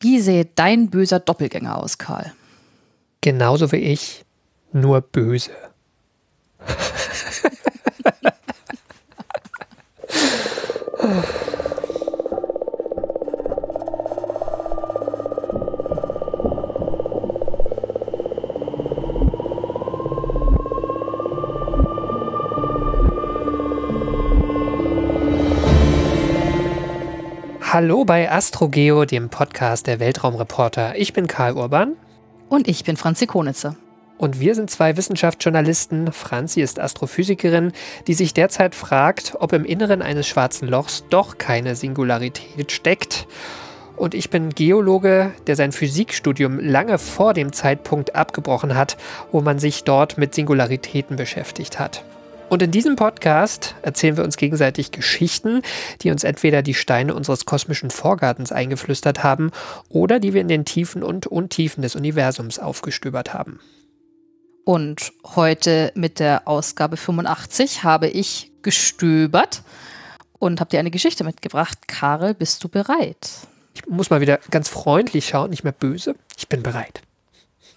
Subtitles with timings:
[0.00, 2.32] Wie sähe dein böser Doppelgänger aus, Karl?
[3.20, 4.24] Genauso wie ich,
[4.72, 5.50] nur böse.
[27.82, 30.96] Hallo bei AstroGeo, dem Podcast der Weltraumreporter.
[30.98, 31.96] Ich bin Karl Urban.
[32.50, 33.74] Und ich bin Franzi Konitze.
[34.18, 36.12] Und wir sind zwei Wissenschaftsjournalisten.
[36.12, 37.72] Franzi ist Astrophysikerin,
[38.06, 43.26] die sich derzeit fragt, ob im Inneren eines schwarzen Lochs doch keine Singularität steckt.
[43.96, 48.98] Und ich bin Geologe, der sein Physikstudium lange vor dem Zeitpunkt abgebrochen hat,
[49.32, 52.04] wo man sich dort mit Singularitäten beschäftigt hat.
[52.50, 55.62] Und in diesem Podcast erzählen wir uns gegenseitig Geschichten,
[56.00, 59.52] die uns entweder die Steine unseres kosmischen Vorgartens eingeflüstert haben
[59.88, 63.60] oder die wir in den Tiefen und Untiefen des Universums aufgestöbert haben.
[64.64, 69.62] Und heute mit der Ausgabe 85 habe ich gestöbert
[70.40, 71.86] und habe dir eine Geschichte mitgebracht.
[71.86, 73.30] Karel, bist du bereit?
[73.74, 76.16] Ich muss mal wieder ganz freundlich schauen, nicht mehr böse.
[76.36, 77.02] Ich bin bereit.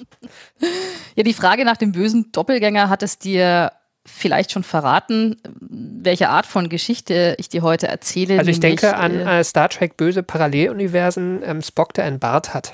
[1.16, 3.72] ja, die Frage nach dem bösen Doppelgänger hat es dir
[4.04, 8.38] vielleicht schon verraten, welche Art von Geschichte ich dir heute erzähle.
[8.38, 12.72] Also ich denke an äh, Star Trek böse Paralleluniversen, ähm, Spock, der einen Bart hat.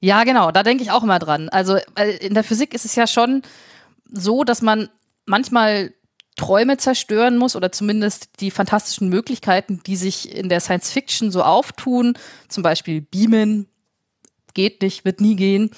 [0.00, 1.48] Ja, genau, da denke ich auch immer dran.
[1.48, 1.78] Also
[2.20, 3.42] in der Physik ist es ja schon
[4.10, 4.88] so, dass man
[5.26, 5.92] manchmal
[6.36, 11.42] Träume zerstören muss oder zumindest die fantastischen Möglichkeiten, die sich in der Science Fiction so
[11.42, 12.14] auftun,
[12.48, 13.68] zum Beispiel Beamen,
[14.54, 15.70] geht nicht, wird nie gehen.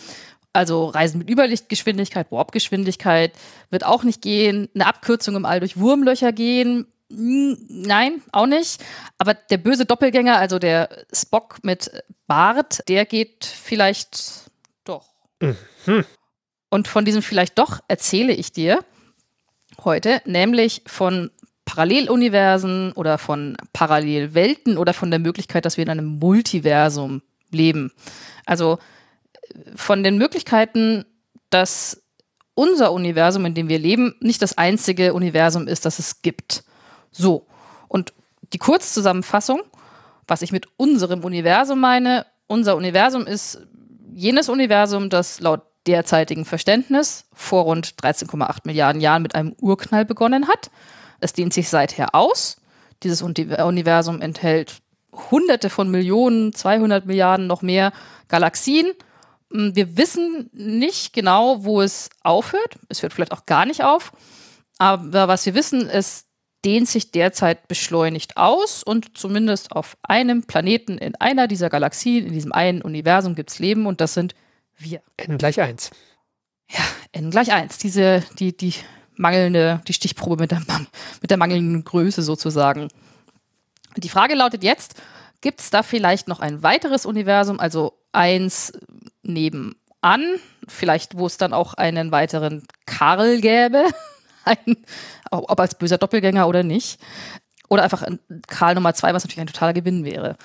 [0.52, 3.32] Also Reisen mit Überlichtgeschwindigkeit, Warpgeschwindigkeit
[3.70, 4.68] wird auch nicht gehen.
[4.74, 6.86] Eine Abkürzung im All durch Wurmlöcher gehen.
[7.10, 8.82] Hm, nein, auch nicht.
[9.18, 11.90] Aber der böse Doppelgänger, also der Spock mit
[12.26, 14.50] Bart, der geht vielleicht
[14.84, 15.06] doch.
[15.40, 16.04] Mhm.
[16.70, 18.84] Und von diesem vielleicht doch erzähle ich dir
[19.84, 21.30] heute, nämlich von
[21.66, 27.22] Paralleluniversen oder von Parallelwelten oder von der Möglichkeit, dass wir in einem Multiversum
[27.56, 27.90] leben.
[28.44, 28.78] Also
[29.74, 31.04] von den Möglichkeiten,
[31.50, 32.02] dass
[32.54, 36.64] unser Universum, in dem wir leben, nicht das einzige Universum ist, das es gibt.
[37.10, 37.46] So.
[37.88, 38.12] Und
[38.52, 39.62] die Kurzzusammenfassung,
[40.26, 43.60] was ich mit unserem Universum meine, unser Universum ist
[44.14, 50.48] jenes Universum, das laut derzeitigem Verständnis vor rund 13,8 Milliarden Jahren mit einem Urknall begonnen
[50.48, 50.70] hat.
[51.20, 52.56] Es dehnt sich seither aus.
[53.02, 54.78] Dieses Universum enthält
[55.30, 57.92] Hunderte von Millionen, 200 Milliarden, noch mehr
[58.28, 58.92] Galaxien.
[59.52, 62.78] Hm, wir wissen nicht genau, wo es aufhört.
[62.88, 64.12] Es hört vielleicht auch gar nicht auf.
[64.78, 66.26] Aber was wir wissen, es
[66.64, 72.32] dehnt sich derzeit beschleunigt aus und zumindest auf einem Planeten in einer dieser Galaxien, in
[72.32, 74.34] diesem einen Universum gibt es Leben und das sind
[74.76, 75.00] wir.
[75.16, 75.90] N gleich 1.
[76.70, 76.80] Ja,
[77.12, 77.78] N gleich 1.
[77.78, 78.74] Diese, die, die
[79.14, 80.60] mangelnde, die Stichprobe mit der,
[81.22, 82.88] mit der mangelnden Größe sozusagen.
[83.96, 84.94] Die Frage lautet jetzt,
[85.40, 88.72] gibt es da vielleicht noch ein weiteres Universum, also eins
[89.22, 93.84] nebenan, vielleicht wo es dann auch einen weiteren Karl gäbe,
[94.44, 94.76] ein,
[95.30, 97.00] ob als böser Doppelgänger oder nicht,
[97.68, 98.04] oder einfach
[98.46, 100.36] Karl Nummer zwei, was natürlich ein totaler Gewinn wäre.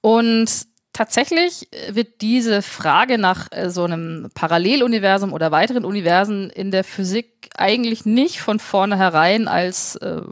[0.00, 6.84] Und tatsächlich wird diese Frage nach äh, so einem Paralleluniversum oder weiteren Universen in der
[6.84, 10.22] Physik eigentlich nicht von vornherein als äh,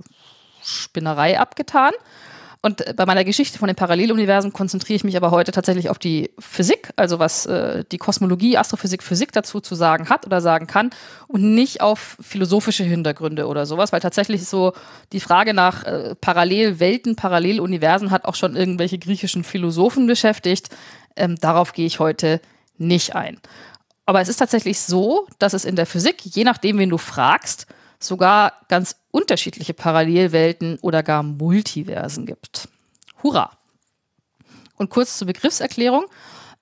[0.63, 1.93] Spinnerei abgetan,
[2.67, 6.31] und bei meiner Geschichte von den Paralleluniversen konzentriere ich mich aber heute tatsächlich auf die
[6.39, 10.91] Physik, also was äh, die Kosmologie, Astrophysik, Physik dazu zu sagen hat oder sagen kann
[11.29, 14.73] und nicht auf philosophische Hintergründe oder sowas, weil tatsächlich so
[15.13, 20.69] die Frage nach äh, Parallelwelten, Paralleluniversen hat auch schon irgendwelche griechischen Philosophen beschäftigt.
[21.15, 22.41] Ähm, darauf gehe ich heute
[22.79, 23.41] nicht ein.
[24.07, 27.67] Aber es ist tatsächlich so, dass es in der Physik, je nachdem, wen du fragst,
[27.99, 32.69] sogar ganz unterschiedliche Parallelwelten oder gar Multiversen gibt.
[33.23, 33.51] Hurra!
[34.77, 36.05] Und kurz zur Begriffserklärung,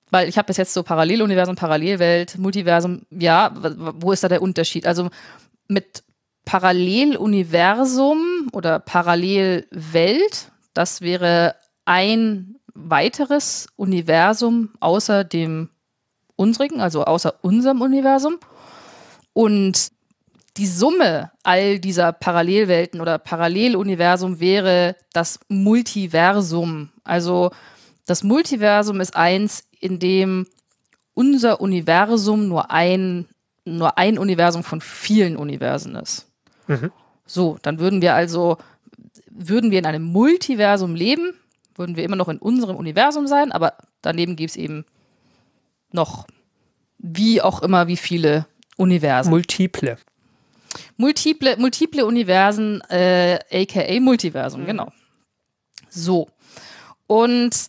[0.09, 4.87] weil ich habe bis jetzt so Paralleluniversum, Parallelwelt, Multiversum, ja, wo ist da der Unterschied?
[4.87, 5.09] Also
[5.67, 6.03] mit
[6.45, 15.69] Paralleluniversum oder Parallelwelt, das wäre ein weiteres Universum außer dem
[16.35, 18.37] unsrigen, also außer unserem Universum.
[19.33, 19.89] Und
[20.57, 26.89] die Summe all dieser Parallelwelten oder Paralleluniversum wäre das Multiversum.
[27.03, 27.51] Also
[28.05, 30.47] das Multiversum ist eins, in dem
[31.13, 33.27] unser Universum nur ein,
[33.65, 36.27] nur ein Universum von vielen Universen ist.
[36.67, 36.91] Mhm.
[37.25, 38.57] So, dann würden wir also,
[39.29, 41.33] würden wir in einem Multiversum leben,
[41.75, 44.85] würden wir immer noch in unserem Universum sein, aber daneben gibt es eben
[45.91, 46.27] noch
[46.97, 48.45] wie auch immer wie viele
[48.77, 49.29] Universen.
[49.29, 49.97] Multiple.
[50.97, 54.65] Multiple, multiple Universen, äh, aka Multiversum, mhm.
[54.65, 54.91] genau.
[55.89, 56.27] So.
[57.07, 57.67] Und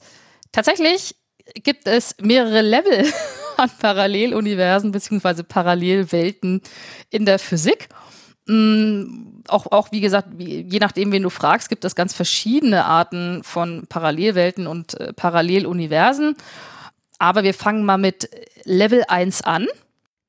[0.52, 1.14] tatsächlich
[1.54, 3.04] gibt es mehrere Level
[3.56, 5.42] an Paralleluniversen bzw.
[5.42, 6.60] Parallelwelten
[7.10, 7.88] in der Physik.
[8.46, 13.42] Mm, auch, auch, wie gesagt, je nachdem, wen du fragst, gibt es ganz verschiedene Arten
[13.42, 16.36] von Parallelwelten und äh, Paralleluniversen.
[17.18, 18.28] Aber wir fangen mal mit
[18.64, 19.66] Level 1 an.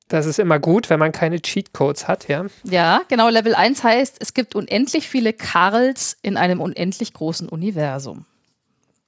[0.08, 2.46] Das ist immer gut, wenn man keine Cheatcodes hat, ja?
[2.64, 3.28] Ja, genau.
[3.28, 8.24] Level 1 heißt, es gibt unendlich viele Karls in einem unendlich großen Universum.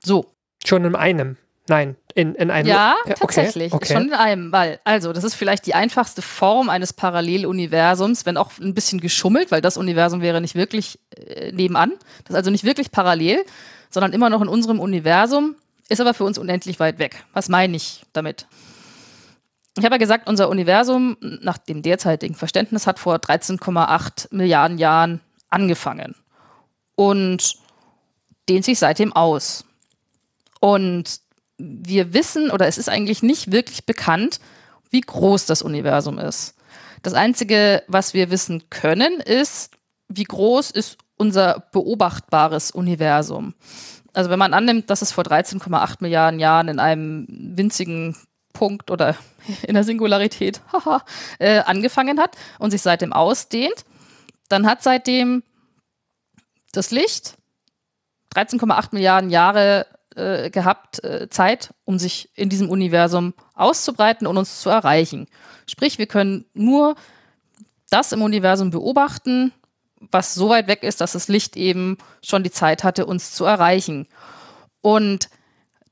[0.04, 0.26] So.
[0.64, 1.36] Schon in einem.
[1.68, 2.68] Nein, in, in einem.
[2.68, 3.72] Ja, okay, tatsächlich.
[3.72, 3.92] Okay.
[3.92, 8.50] Schon in einem, weil, also, das ist vielleicht die einfachste Form eines Paralleluniversums, wenn auch
[8.58, 11.92] ein bisschen geschummelt, weil das Universum wäre nicht wirklich äh, nebenan.
[12.24, 13.44] Das ist also nicht wirklich parallel,
[13.88, 15.54] sondern immer noch in unserem Universum,
[15.88, 17.24] ist aber für uns unendlich weit weg.
[17.32, 18.46] Was meine ich damit?
[19.80, 25.20] Ich habe ja gesagt, unser Universum nach dem derzeitigen Verständnis hat vor 13,8 Milliarden Jahren
[25.48, 26.14] angefangen
[26.96, 27.54] und
[28.46, 29.64] dehnt sich seitdem aus.
[30.60, 31.20] Und
[31.56, 34.38] wir wissen oder es ist eigentlich nicht wirklich bekannt,
[34.90, 36.56] wie groß das Universum ist.
[37.02, 39.72] Das Einzige, was wir wissen können, ist,
[40.08, 43.54] wie groß ist unser beobachtbares Universum.
[44.12, 48.14] Also wenn man annimmt, dass es vor 13,8 Milliarden Jahren in einem winzigen
[48.52, 49.16] Punkt oder
[49.62, 51.04] in der Singularität haha,
[51.38, 53.84] äh, angefangen hat und sich seitdem ausdehnt,
[54.48, 55.42] dann hat seitdem
[56.72, 57.36] das Licht
[58.34, 64.60] 13,8 Milliarden Jahre äh, gehabt, äh, Zeit, um sich in diesem Universum auszubreiten und uns
[64.60, 65.26] zu erreichen.
[65.66, 66.96] Sprich, wir können nur
[67.90, 69.52] das im Universum beobachten,
[70.10, 73.44] was so weit weg ist, dass das Licht eben schon die Zeit hatte, uns zu
[73.44, 74.06] erreichen.
[74.80, 75.28] Und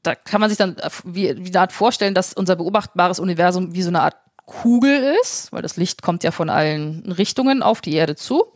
[0.03, 3.75] da kann man sich dann äh, wie, wie eine Art vorstellen, dass unser beobachtbares Universum
[3.75, 4.17] wie so eine Art
[4.47, 8.47] Kugel ist, weil das Licht kommt ja von allen Richtungen auf die Erde zu.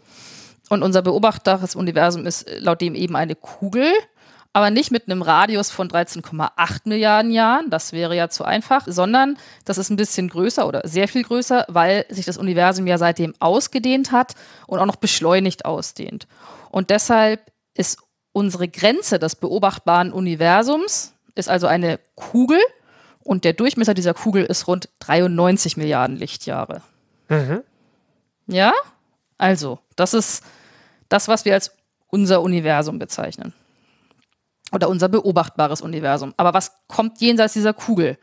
[0.70, 3.92] Und unser beobachtbares Universum ist laut dem eben eine Kugel
[4.52, 9.38] aber nicht mit einem Radius von 13,8 Milliarden Jahren, das wäre ja zu einfach, sondern
[9.64, 13.34] das ist ein bisschen größer oder sehr viel größer, weil sich das Universum ja seitdem
[13.40, 14.34] ausgedehnt hat
[14.66, 16.26] und auch noch beschleunigt ausdehnt.
[16.70, 17.98] Und deshalb ist
[18.32, 22.60] unsere Grenze des beobachtbaren Universums, ist also eine Kugel
[23.20, 26.82] und der Durchmesser dieser Kugel ist rund 93 Milliarden Lichtjahre.
[27.28, 27.62] Mhm.
[28.46, 28.72] Ja?
[29.38, 30.44] Also, das ist
[31.08, 31.72] das, was wir als
[32.08, 33.52] unser Universum bezeichnen
[34.72, 36.34] oder unser beobachtbares Universum.
[36.36, 38.18] Aber was kommt jenseits dieser Kugel?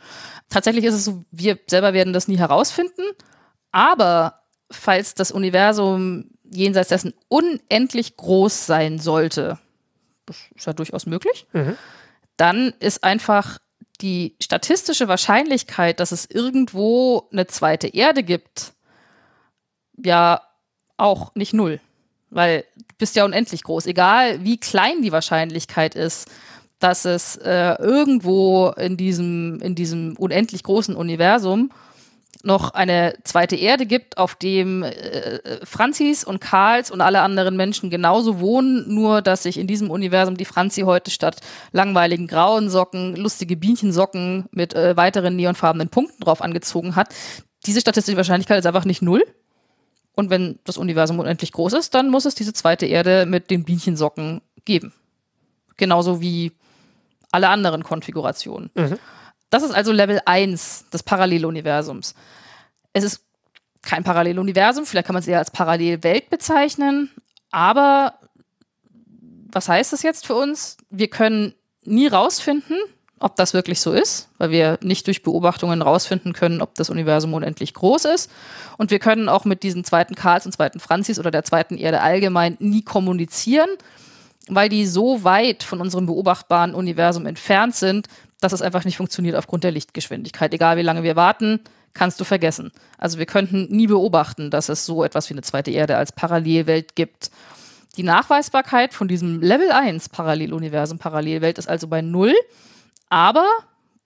[0.49, 3.03] Tatsächlich ist es so, wir selber werden das nie herausfinden,
[3.71, 4.41] aber
[4.71, 9.59] falls das Universum jenseits dessen unendlich groß sein sollte,
[10.25, 11.77] das ist ja durchaus möglich, mhm.
[12.39, 13.59] Dann ist einfach
[14.01, 18.73] die statistische Wahrscheinlichkeit, dass es irgendwo eine zweite Erde gibt,
[19.97, 20.41] ja
[20.97, 21.79] auch nicht null
[22.29, 23.85] weil du bist ja unendlich groß.
[23.87, 26.27] Egal wie klein die Wahrscheinlichkeit ist,
[26.79, 31.71] dass es äh, irgendwo in diesem, in diesem unendlich großen Universum
[32.43, 37.89] noch eine zweite Erde gibt, auf dem äh, Franzis und Karls und alle anderen Menschen
[37.89, 41.41] genauso wohnen, nur dass sich in diesem Universum die Franzi heute statt
[41.71, 47.13] langweiligen grauen Socken lustige Bienchensocken mit äh, weiteren neonfarbenen Punkten drauf angezogen hat.
[47.65, 49.23] Diese statistische Wahrscheinlichkeit ist einfach nicht null.
[50.15, 53.63] Und wenn das Universum unendlich groß ist, dann muss es diese zweite Erde mit den
[53.63, 54.93] Bienchensocken geben.
[55.77, 56.51] Genauso wie
[57.31, 58.69] alle anderen Konfigurationen.
[58.75, 58.97] Mhm.
[59.49, 62.13] Das ist also Level 1 des Paralleluniversums.
[62.93, 63.23] Es ist
[63.81, 67.09] kein Paralleluniversum, vielleicht kann man es eher als Parallelwelt bezeichnen,
[67.51, 68.15] aber
[69.51, 70.77] was heißt das jetzt für uns?
[70.89, 71.53] Wir können
[71.83, 72.77] nie rausfinden,
[73.19, 77.33] ob das wirklich so ist, weil wir nicht durch Beobachtungen rausfinden können, ob das Universum
[77.33, 78.31] unendlich groß ist.
[78.77, 82.01] Und wir können auch mit diesen zweiten Karls und zweiten Franzis oder der zweiten Erde
[82.01, 83.69] allgemein nie kommunizieren,
[84.47, 88.07] weil die so weit von unserem beobachtbaren Universum entfernt sind,
[88.39, 90.53] dass es einfach nicht funktioniert aufgrund der Lichtgeschwindigkeit.
[90.53, 91.59] Egal wie lange wir warten,
[91.93, 92.71] kannst du vergessen.
[92.97, 96.95] Also wir könnten nie beobachten, dass es so etwas wie eine zweite Erde als Parallelwelt
[96.95, 97.31] gibt.
[97.97, 102.33] Die Nachweisbarkeit von diesem Level 1 Paralleluniversum, Parallelwelt ist also bei null.
[103.09, 103.45] Aber,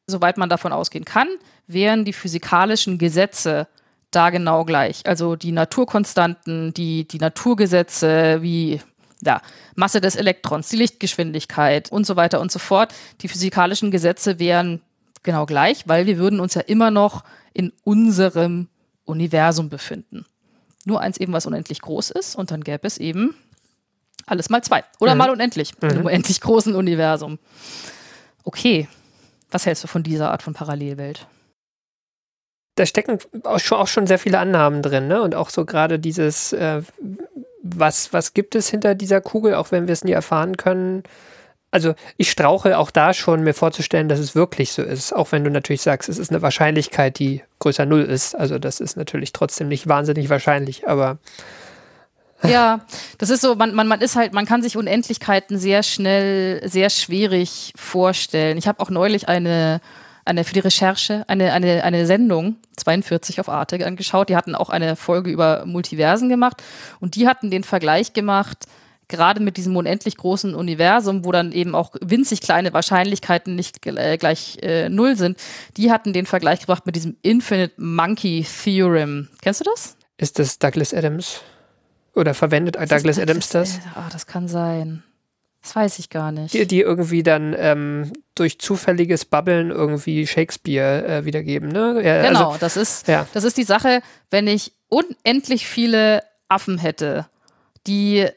[0.08, 1.28] soweit man davon ausgehen kann,
[1.68, 3.68] wären die physikalischen Gesetze
[4.12, 5.06] da genau gleich.
[5.06, 8.82] Also die Naturkonstanten, die, die Naturgesetze wie
[9.26, 9.42] ja,
[9.76, 12.94] Masse des Elektrons, die Lichtgeschwindigkeit und so weiter und so fort.
[13.22, 14.82] Die physikalischen Gesetze wären
[15.24, 18.68] genau gleich, weil wir würden uns ja immer noch in unserem
[19.06, 20.26] Universum befinden.
[20.86, 23.36] Nur eins eben, was unendlich groß ist und dann gäbe es eben
[24.26, 24.84] alles mal zwei.
[25.00, 25.18] Oder mhm.
[25.18, 25.74] mal unendlich.
[25.82, 25.90] Mhm.
[25.90, 27.40] Im unendlich großen Universum.
[28.44, 28.88] Okay,
[29.54, 31.28] Was hältst du von dieser Art von Parallelwelt?
[32.76, 35.22] Da stecken auch schon, auch schon sehr viele Annahmen drin, ne?
[35.22, 36.82] Und auch so gerade dieses, äh,
[37.64, 41.04] was, was gibt es hinter dieser Kugel, auch wenn wir es nie erfahren können.
[41.72, 45.14] Also ich strauche auch da schon, mir vorzustellen, dass es wirklich so ist.
[45.14, 48.36] Auch wenn du natürlich sagst, es ist eine Wahrscheinlichkeit, die größer Null ist.
[48.36, 51.18] Also das ist natürlich trotzdem nicht wahnsinnig wahrscheinlich, aber
[52.44, 52.82] ja,
[53.18, 56.90] das ist so, man, man, man ist halt, man kann sich Unendlichkeiten sehr schnell, sehr
[56.90, 58.58] schwierig vorstellen.
[58.58, 59.80] Ich habe auch neulich eine,
[60.26, 64.30] eine für die Recherche, eine, eine, eine Sendung, 42 auf Arte angeschaut.
[64.30, 66.64] Die hatten auch eine Folge über Multiversen gemacht
[67.00, 68.68] und die hatten den Vergleich gemacht,
[69.08, 74.18] gerade mit diesem unendlich großen Universum, wo dann eben auch winzig kleine Wahrscheinlichkeiten nicht äh,
[74.18, 75.38] gleich äh, null sind,
[75.78, 79.30] die hatten den Vergleich gebracht mit diesem Infinite Monkey Theorem.
[79.42, 79.98] Kennst du das?
[80.18, 81.42] Ist das Douglas Adams?
[82.16, 83.80] Oder verwendet das Douglas Adams das?
[83.96, 85.04] Ah, das kann sein.
[85.64, 86.54] Das weiß ich gar nicht.
[86.54, 92.02] Die, die irgendwie dann ähm, durch zufälliges Babbeln irgendwie Shakespeare äh, wiedergeben, ne?
[92.04, 93.26] Ja, genau, also, das, ist, ja.
[93.34, 97.28] das ist die Sache, wenn ich unendlich viele Affen hätte,
[97.88, 98.28] die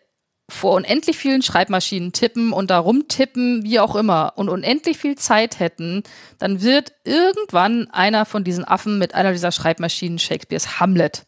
[0.48, 5.58] vor unendlich vielen Schreibmaschinen tippen und darum tippen, wie auch immer, und unendlich viel Zeit
[5.58, 6.04] hätten,
[6.38, 11.26] dann wird irgendwann einer von diesen Affen mit einer dieser Schreibmaschinen Shakespeares Hamlet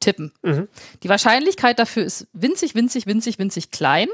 [0.00, 0.32] tippen.
[0.42, 0.66] Mhm.
[1.04, 4.08] Die Wahrscheinlichkeit dafür ist winzig, winzig, winzig, winzig klein,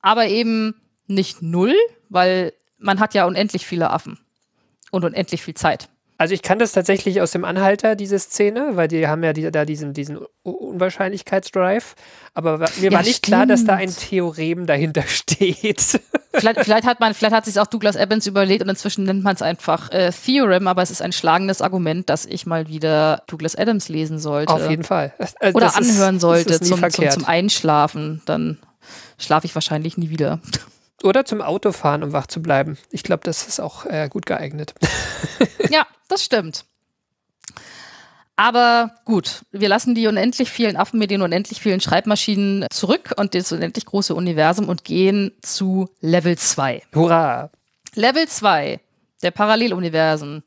[0.00, 0.74] aber eben
[1.06, 1.74] nicht null,
[2.08, 4.18] weil man hat ja unendlich viele Affen
[4.90, 5.88] und unendlich viel Zeit.
[6.20, 9.52] Also ich kann das tatsächlich aus dem Anhalter, diese Szene, weil die haben ja die,
[9.52, 11.94] da diesen, diesen Unwahrscheinlichkeitsdrive.
[12.34, 13.26] Aber mir ja, war nicht stimmt.
[13.26, 16.00] klar, dass da ein Theorem dahinter steht.
[16.34, 19.36] Vielleicht, vielleicht hat man, vielleicht hat sich auch Douglas Evans überlegt und inzwischen nennt man
[19.36, 23.54] es einfach äh, Theorem, aber es ist ein schlagendes Argument, dass ich mal wieder Douglas
[23.54, 24.52] Adams lesen sollte.
[24.52, 25.14] Auf jeden Fall.
[25.38, 28.22] Also Oder anhören ist, sollte zum, zum, zum Einschlafen.
[28.26, 28.58] Dann
[29.18, 30.40] schlafe ich wahrscheinlich nie wieder.
[31.02, 32.76] Oder zum Autofahren, um wach zu bleiben.
[32.90, 34.74] Ich glaube, das ist auch äh, gut geeignet.
[35.70, 36.64] ja, das stimmt.
[38.34, 43.34] Aber gut, wir lassen die unendlich vielen Affen mit den unendlich vielen Schreibmaschinen zurück und
[43.34, 46.82] das unendlich große Universum und gehen zu Level 2.
[46.94, 47.50] Hurra!
[47.94, 48.80] Level 2
[49.22, 50.44] der Paralleluniversen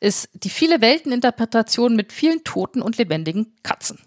[0.00, 3.98] ist die viele Welteninterpretation mit vielen toten und lebendigen Katzen.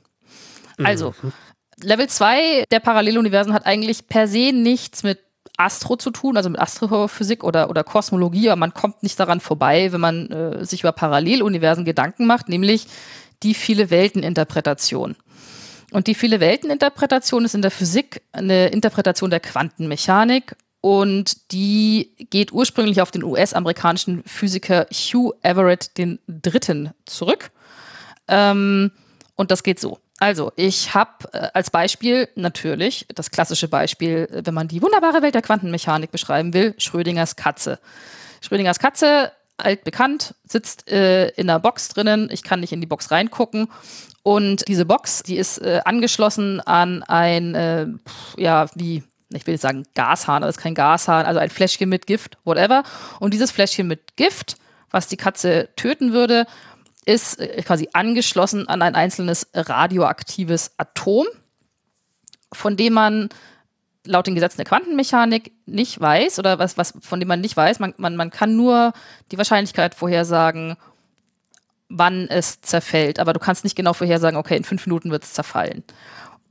[0.77, 1.33] Also, mhm.
[1.83, 5.19] Level 2 der Paralleluniversen hat eigentlich per se nichts mit
[5.57, 9.91] Astro zu tun, also mit Astrophysik oder, oder Kosmologie, aber man kommt nicht daran vorbei,
[9.91, 12.87] wenn man äh, sich über Paralleluniversen Gedanken macht, nämlich
[13.43, 15.15] die viele Welteninterpretation.
[15.91, 22.51] Und die viele Welteninterpretation ist in der Physik eine Interpretation der Quantenmechanik und die geht
[22.51, 27.51] ursprünglich auf den US-amerikanischen Physiker Hugh Everett den Dritten zurück.
[28.27, 28.91] Ähm,
[29.35, 29.99] und das geht so.
[30.21, 35.23] Also, ich habe äh, als Beispiel natürlich das klassische Beispiel, äh, wenn man die wunderbare
[35.23, 37.79] Welt der Quantenmechanik beschreiben will, Schrödingers Katze.
[38.39, 42.29] Schrödingers Katze, altbekannt, sitzt äh, in einer Box drinnen.
[42.31, 43.67] Ich kann nicht in die Box reingucken.
[44.21, 47.87] Und diese Box, die ist äh, angeschlossen an ein, äh,
[48.37, 52.05] ja, wie, ich will jetzt sagen Gashahn, aber ist kein Gashahn, also ein Fläschchen mit
[52.05, 52.83] Gift, whatever.
[53.19, 54.57] Und dieses Fläschchen mit Gift,
[54.91, 56.45] was die Katze töten würde,
[57.05, 61.25] ist äh, quasi angeschlossen an ein einzelnes radioaktives Atom,
[62.53, 63.29] von dem man
[64.05, 67.79] laut den Gesetzen der Quantenmechanik nicht weiß oder was, was von dem man nicht weiß.
[67.79, 68.93] Man, man, man kann nur
[69.31, 70.75] die Wahrscheinlichkeit vorhersagen,
[71.89, 75.33] wann es zerfällt, aber du kannst nicht genau vorhersagen, okay, in fünf Minuten wird es
[75.33, 75.83] zerfallen.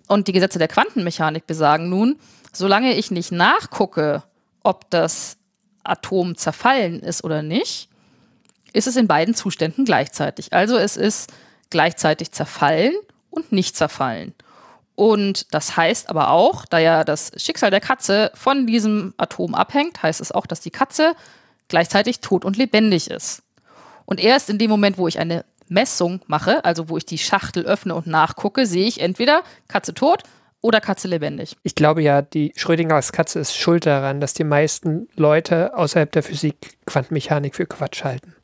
[0.07, 2.19] Und die Gesetze der Quantenmechanik besagen nun,
[2.52, 4.23] solange ich nicht nachgucke,
[4.62, 5.38] ob das
[5.83, 7.89] Atom zerfallen ist oder nicht,
[8.73, 10.53] ist es in beiden Zuständen gleichzeitig.
[10.53, 11.31] Also es ist
[11.71, 12.95] gleichzeitig zerfallen
[13.31, 14.35] und nicht zerfallen.
[14.95, 20.03] Und das heißt aber auch, da ja das Schicksal der Katze von diesem Atom abhängt,
[20.03, 21.15] heißt es auch, dass die Katze
[21.69, 23.43] gleichzeitig tot und lebendig ist.
[24.05, 27.65] Und erst in dem Moment, wo ich eine Messung mache, also wo ich die Schachtel
[27.65, 30.25] öffne und nachgucke, sehe ich entweder Katze tot
[30.61, 31.57] oder Katze lebendig.
[31.62, 36.23] Ich glaube ja, die Schrödingers Katze ist schuld daran, dass die meisten Leute außerhalb der
[36.23, 38.35] Physik Quantenmechanik für Quatsch halten.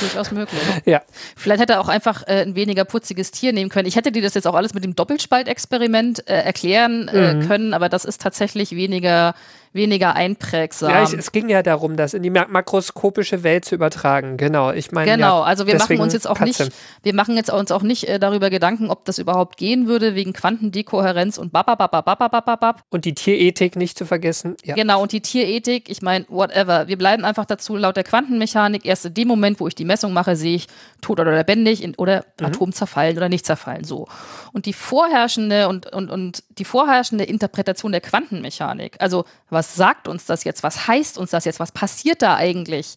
[0.00, 0.60] Durchaus möglich.
[0.86, 1.02] Ja.
[1.36, 3.88] Vielleicht hätte er auch einfach äh, ein weniger putziges Tier nehmen können.
[3.88, 7.48] Ich hätte dir das jetzt auch alles mit dem Doppelspaltexperiment äh, erklären äh, mhm.
[7.48, 9.34] können, aber das ist tatsächlich weniger
[9.74, 10.90] weniger einprägsam.
[10.90, 14.36] Ja, ich, es ging ja darum, das in die makroskopische Welt zu übertragen.
[14.36, 15.10] Genau, ich meine.
[15.10, 16.64] Genau, ja, also wir machen uns jetzt auch Katze.
[16.64, 20.14] nicht, wir machen jetzt uns auch nicht äh, darüber Gedanken, ob das überhaupt gehen würde
[20.14, 22.82] wegen Quantendekohärenz und babababababababab.
[22.90, 24.56] Und die Tierethik nicht zu vergessen.
[24.64, 24.76] Ja.
[24.76, 26.86] Genau, und die Tierethik, ich meine, whatever.
[26.86, 30.12] Wir bleiben einfach dazu, laut der Quantenmechanik, erst in dem Moment, wo ich die Messung
[30.12, 30.68] mache, sehe ich
[31.00, 32.46] tot oder lebendig in, oder mhm.
[32.46, 33.84] Atom zerfallen oder nicht zerfallen.
[33.84, 34.06] So.
[34.52, 40.08] Und die vorherrschende und, und, und die vorherrschende Interpretation der Quantenmechanik, also was was sagt
[40.08, 40.62] uns das jetzt?
[40.62, 41.60] Was heißt uns das jetzt?
[41.60, 42.96] Was passiert da eigentlich?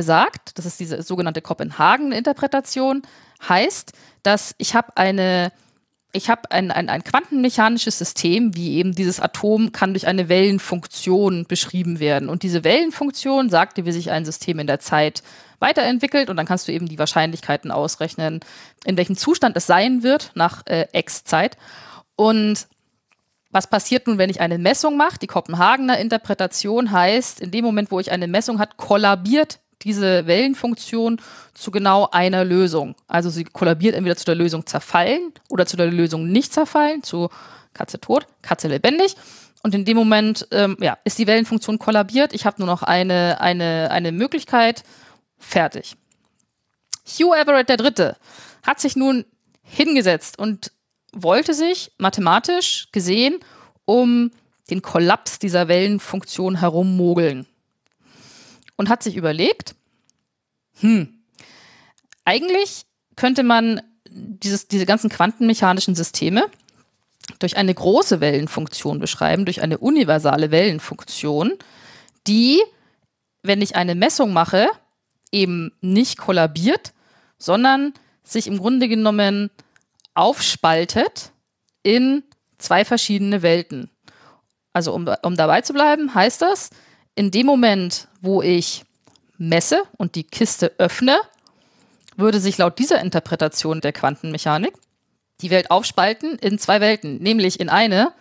[0.00, 3.02] besagt, das ist diese sogenannte Kopenhagen-Interpretation,
[3.46, 3.92] heißt,
[4.22, 5.52] dass ich habe eine
[6.12, 11.44] ich habe ein, ein, ein quantenmechanisches System, wie eben dieses Atom kann durch eine Wellenfunktion
[11.46, 12.28] beschrieben werden.
[12.28, 15.22] Und diese Wellenfunktion sagt dir, wie sich ein System in der Zeit
[15.60, 16.28] weiterentwickelt.
[16.28, 18.40] Und dann kannst du eben die Wahrscheinlichkeiten ausrechnen,
[18.84, 21.56] in welchem Zustand es sein wird nach äh, X Zeit.
[22.16, 22.66] Und
[23.50, 25.18] was passiert nun, wenn ich eine Messung mache?
[25.18, 31.20] Die Kopenhagener Interpretation heißt, in dem Moment, wo ich eine Messung hat, kollabiert diese Wellenfunktion
[31.54, 32.94] zu genau einer Lösung.
[33.08, 37.28] Also sie kollabiert entweder zu der Lösung zerfallen oder zu der Lösung nicht zerfallen, zu
[37.72, 39.16] Katze tot, Katze lebendig.
[39.62, 42.32] Und in dem Moment ähm, ja, ist die Wellenfunktion kollabiert.
[42.32, 44.84] Ich habe nur noch eine, eine, eine Möglichkeit.
[45.38, 45.96] Fertig.
[47.06, 48.12] Hugh Everett III.
[48.62, 49.24] hat sich nun
[49.62, 50.72] hingesetzt und
[51.12, 53.38] wollte sich mathematisch gesehen
[53.84, 54.30] um
[54.70, 57.46] den Kollaps dieser Wellenfunktion herummogeln
[58.76, 59.74] und hat sich überlegt,
[60.80, 61.20] hm,
[62.24, 62.86] eigentlich
[63.16, 66.46] könnte man dieses, diese ganzen quantenmechanischen Systeme
[67.38, 71.52] durch eine große Wellenfunktion beschreiben, durch eine universale Wellenfunktion,
[72.26, 72.60] die,
[73.42, 74.68] wenn ich eine Messung mache,
[75.32, 76.92] eben nicht kollabiert,
[77.38, 79.50] sondern sich im Grunde genommen
[80.14, 81.32] aufspaltet
[81.82, 82.22] in
[82.58, 83.90] zwei verschiedene Welten.
[84.72, 86.70] Also um, um dabei zu bleiben, heißt das,
[87.14, 88.84] in dem Moment, wo ich
[89.36, 91.18] messe und die Kiste öffne,
[92.16, 94.74] würde sich laut dieser Interpretation der Quantenmechanik
[95.40, 98.12] die Welt aufspalten in zwei Welten, nämlich in eine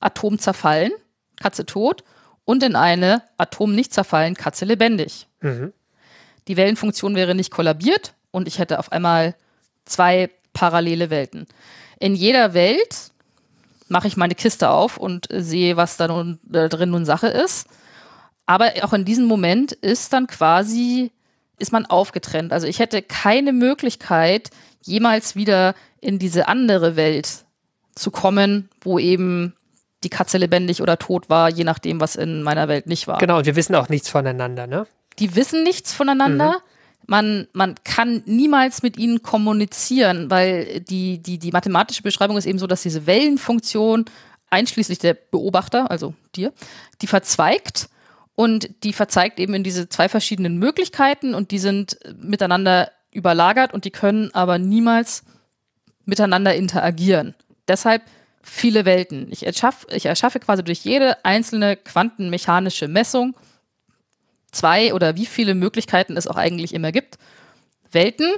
[0.00, 0.92] Atom zerfallen,
[1.36, 2.04] Katze tot,
[2.44, 5.26] und in eine Atom nicht zerfallen, Katze lebendig.
[5.40, 5.72] Mhm.
[6.46, 9.34] Die Wellenfunktion wäre nicht kollabiert und ich hätte auf einmal
[9.84, 11.46] zwei parallele Welten.
[12.00, 13.12] In jeder Welt
[13.86, 17.68] mache ich meine Kiste auf und sehe, was da nun da drin nun Sache ist.
[18.44, 21.12] Aber auch in diesem Moment ist dann quasi,
[21.58, 22.52] ist man aufgetrennt.
[22.52, 24.50] Also ich hätte keine Möglichkeit,
[24.82, 27.44] jemals wieder in diese andere Welt
[27.94, 29.54] zu kommen, wo eben
[30.02, 33.18] die Katze lebendig oder tot war, je nachdem, was in meiner Welt nicht war.
[33.18, 34.88] Genau, und wir wissen auch nichts voneinander, ne?
[35.20, 36.50] Die wissen nichts voneinander.
[36.50, 36.67] Mhm.
[37.10, 42.58] Man, man kann niemals mit ihnen kommunizieren, weil die, die, die mathematische Beschreibung ist eben
[42.58, 44.04] so, dass diese Wellenfunktion,
[44.50, 46.52] einschließlich der Beobachter, also dir,
[47.00, 47.88] die verzweigt
[48.34, 53.86] und die verzeigt eben in diese zwei verschiedenen Möglichkeiten und die sind miteinander überlagert und
[53.86, 55.24] die können aber niemals
[56.04, 57.34] miteinander interagieren.
[57.68, 58.02] Deshalb
[58.42, 59.28] viele Welten.
[59.30, 63.34] Ich erschaffe, ich erschaffe quasi durch jede einzelne quantenmechanische Messung
[64.50, 67.18] zwei oder wie viele Möglichkeiten es auch eigentlich immer gibt.
[67.90, 68.28] Welten.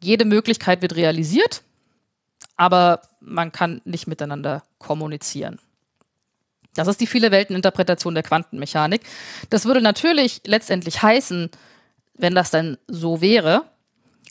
[0.00, 1.62] Jede Möglichkeit wird realisiert,
[2.56, 5.58] aber man kann nicht miteinander kommunizieren.
[6.74, 9.02] Das ist die viele Welten-Interpretation der Quantenmechanik.
[9.48, 11.50] Das würde natürlich letztendlich heißen,
[12.14, 13.62] wenn das dann so wäre,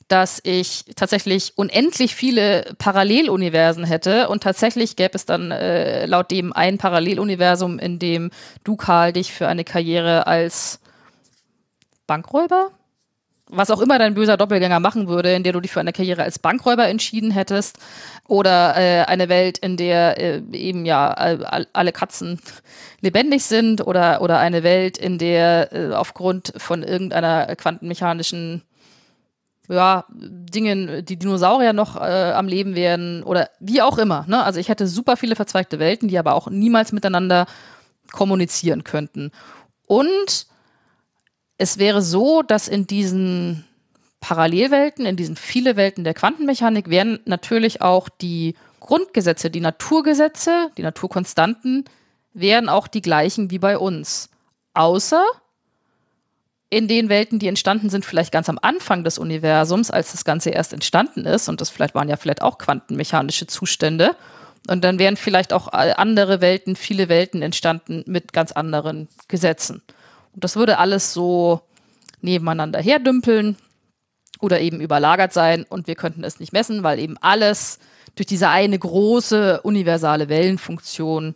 [0.07, 6.53] dass ich tatsächlich unendlich viele Paralleluniversen hätte und tatsächlich gäbe es dann äh, laut dem
[6.53, 8.29] ein Paralleluniversum, in dem
[8.63, 10.81] du, Karl, dich für eine Karriere als
[12.07, 12.71] Bankräuber
[13.49, 16.23] was auch immer dein böser Doppelgänger machen würde, in der du dich für eine Karriere
[16.23, 17.77] als Bankräuber entschieden hättest,
[18.27, 22.39] oder äh, eine Welt, in der äh, eben ja alle Katzen
[23.01, 28.63] lebendig sind, oder, oder eine Welt, in der äh, aufgrund von irgendeiner quantenmechanischen
[29.69, 34.25] ja, Dingen, die Dinosaurier noch äh, am Leben werden, oder wie auch immer.
[34.27, 34.43] Ne?
[34.43, 37.45] Also ich hätte super viele verzweigte Welten, die aber auch niemals miteinander
[38.11, 39.31] kommunizieren könnten.
[39.85, 40.47] Und
[41.57, 43.65] es wäre so, dass in diesen
[44.19, 50.81] Parallelwelten, in diesen viele Welten der Quantenmechanik wären natürlich auch die Grundgesetze, die Naturgesetze, die
[50.81, 51.85] Naturkonstanten,
[52.33, 54.29] wären auch die gleichen wie bei uns.
[54.73, 55.23] Außer
[56.69, 60.49] in den Welten, die entstanden sind, vielleicht ganz am Anfang des Universums, als das Ganze
[60.49, 64.15] erst entstanden ist, und das vielleicht waren ja vielleicht auch quantenmechanische Zustände.
[64.67, 69.83] Und dann wären vielleicht auch andere Welten, viele Welten entstanden mit ganz anderen Gesetzen.
[70.33, 71.61] Und das würde alles so
[72.21, 73.57] nebeneinander herdümpeln
[74.39, 77.79] oder eben überlagert sein und wir könnten es nicht messen, weil eben alles
[78.15, 81.35] durch diese eine große universale Wellenfunktion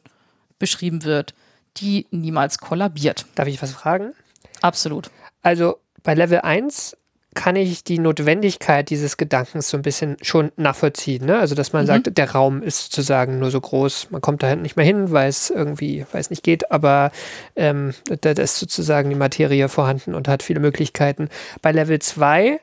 [0.60, 1.33] beschrieben wird,
[1.77, 3.25] die niemals kollabiert.
[3.36, 4.13] Darf ich was fragen?
[4.62, 5.10] Absolut.
[5.41, 6.96] Also bei Level 1
[7.38, 11.26] kann ich die Notwendigkeit dieses Gedankens so ein bisschen schon nachvollziehen.
[11.26, 11.38] Ne?
[11.38, 11.88] Also, dass man mhm.
[11.88, 15.12] sagt, der Raum ist sozusagen nur so groß, man kommt da hinten nicht mehr hin,
[15.12, 17.12] weil es irgendwie, weil es nicht geht, aber
[17.56, 21.30] ähm, da, da ist sozusagen die Materie vorhanden und hat viele Möglichkeiten.
[21.62, 22.60] Bei Level 2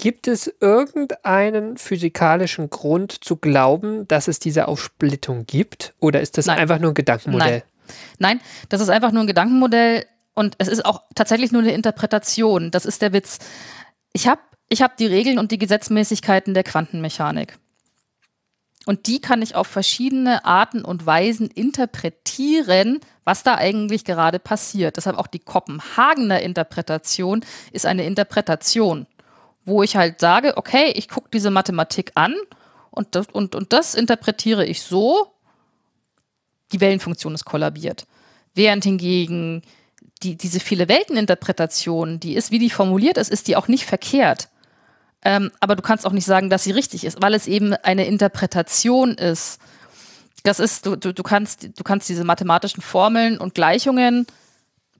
[0.00, 5.92] Gibt es irgendeinen physikalischen Grund zu glauben, dass es diese Aufsplittung gibt?
[5.98, 6.58] Oder ist das Nein.
[6.58, 7.64] einfach nur ein Gedankenmodell?
[8.18, 8.38] Nein.
[8.38, 10.04] Nein, das ist einfach nur ein Gedankenmodell
[10.38, 12.70] und es ist auch tatsächlich nur eine Interpretation.
[12.70, 13.40] Das ist der Witz.
[14.18, 17.56] Ich habe ich hab die Regeln und die Gesetzmäßigkeiten der Quantenmechanik.
[18.84, 24.96] Und die kann ich auf verschiedene Arten und Weisen interpretieren, was da eigentlich gerade passiert.
[24.96, 29.06] Deshalb auch die Kopenhagener Interpretation ist eine Interpretation,
[29.64, 32.34] wo ich halt sage, okay, ich gucke diese Mathematik an
[32.90, 35.32] und das, und, und das interpretiere ich so,
[36.72, 38.04] die Wellenfunktion ist kollabiert.
[38.52, 39.62] Während hingegen
[40.22, 44.48] die, diese viele Welteninterpretation, die ist, wie die formuliert ist, ist die auch nicht verkehrt.
[45.22, 48.06] Ähm, aber du kannst auch nicht sagen, dass sie richtig ist, weil es eben eine
[48.06, 49.58] Interpretation ist.
[50.44, 54.26] Das ist, du, du, du, kannst, du kannst diese mathematischen Formeln und Gleichungen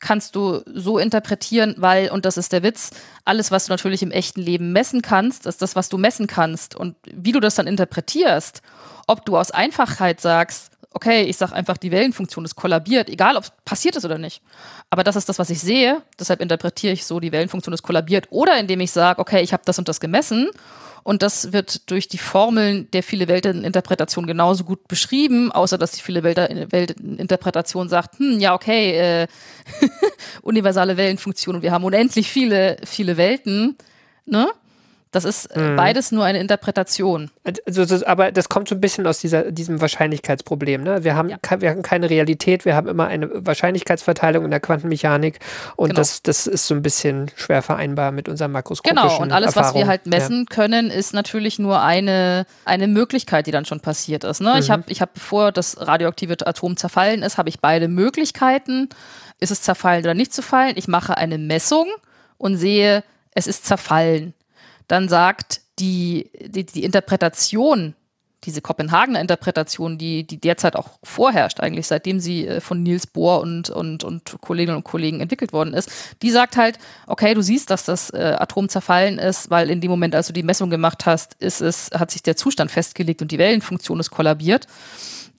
[0.00, 2.90] kannst du so interpretieren, weil, und das ist der Witz,
[3.24, 6.76] alles, was du natürlich im echten Leben messen kannst, ist das, was du messen kannst.
[6.76, 8.62] Und wie du das dann interpretierst,
[9.06, 13.44] ob du aus Einfachheit sagst, okay, ich sage einfach, die Wellenfunktion ist kollabiert, egal ob
[13.44, 14.42] es passiert ist oder nicht.
[14.90, 18.26] Aber das ist das, was ich sehe, deshalb interpretiere ich so, die Wellenfunktion ist kollabiert.
[18.30, 20.48] Oder indem ich sage, okay, ich habe das und das gemessen
[21.04, 26.02] und das wird durch die Formeln der viele Welteninterpretation genauso gut beschrieben, außer dass die
[26.02, 29.26] viele Welteninterpretation sagt, hm, ja, okay, äh,
[30.42, 33.76] universale Wellenfunktion und wir haben unendlich viele, viele Welten,
[34.26, 34.48] ne?
[35.18, 35.74] Das ist äh, mhm.
[35.74, 37.32] beides nur eine Interpretation.
[37.66, 40.84] Also, das, aber das kommt so ein bisschen aus dieser, diesem Wahrscheinlichkeitsproblem.
[40.84, 41.02] Ne?
[41.02, 41.38] Wir, haben ja.
[41.58, 45.40] wir haben keine Realität, wir haben immer eine Wahrscheinlichkeitsverteilung in der Quantenmechanik
[45.74, 45.98] und genau.
[45.98, 49.74] das, das ist so ein bisschen schwer vereinbar mit unserem makroskopischen Genau, und alles, Erfahrung.
[49.74, 50.54] was wir halt messen ja.
[50.54, 54.40] können, ist natürlich nur eine, eine Möglichkeit, die dann schon passiert ist.
[54.40, 54.52] Ne?
[54.52, 54.60] Mhm.
[54.60, 58.88] Ich habe, ich hab, bevor das radioaktive Atom zerfallen ist, habe ich beide Möglichkeiten.
[59.40, 60.74] Ist es zerfallen oder nicht zerfallen?
[60.76, 61.88] Ich mache eine Messung
[62.36, 63.02] und sehe,
[63.34, 64.34] es ist zerfallen
[64.88, 67.94] dann sagt die, die, die Interpretation,
[68.44, 73.40] diese Kopenhagener Interpretation, die, die derzeit auch vorherrscht, eigentlich seitdem sie äh, von Niels Bohr
[73.40, 75.90] und, und, und Kolleginnen und Kollegen entwickelt worden ist,
[76.22, 79.90] die sagt halt, okay, du siehst, dass das äh, Atom zerfallen ist, weil in dem
[79.90, 83.32] Moment, als du die Messung gemacht hast, ist es, hat sich der Zustand festgelegt und
[83.32, 84.66] die Wellenfunktion ist kollabiert.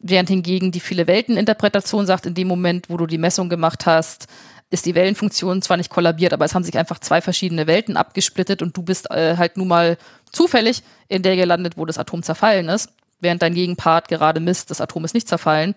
[0.02, 4.28] Während hingegen die viele Welteninterpretation sagt, in dem Moment, wo du die Messung gemacht hast,
[4.70, 8.62] ist die Wellenfunktion zwar nicht kollabiert, aber es haben sich einfach zwei verschiedene Welten abgesplittet
[8.62, 9.98] und du bist äh, halt nun mal
[10.32, 14.82] zufällig in der gelandet, wo das Atom zerfallen ist, während dein Gegenpart gerade misst, das
[14.82, 15.76] Atom ist nicht zerfallen.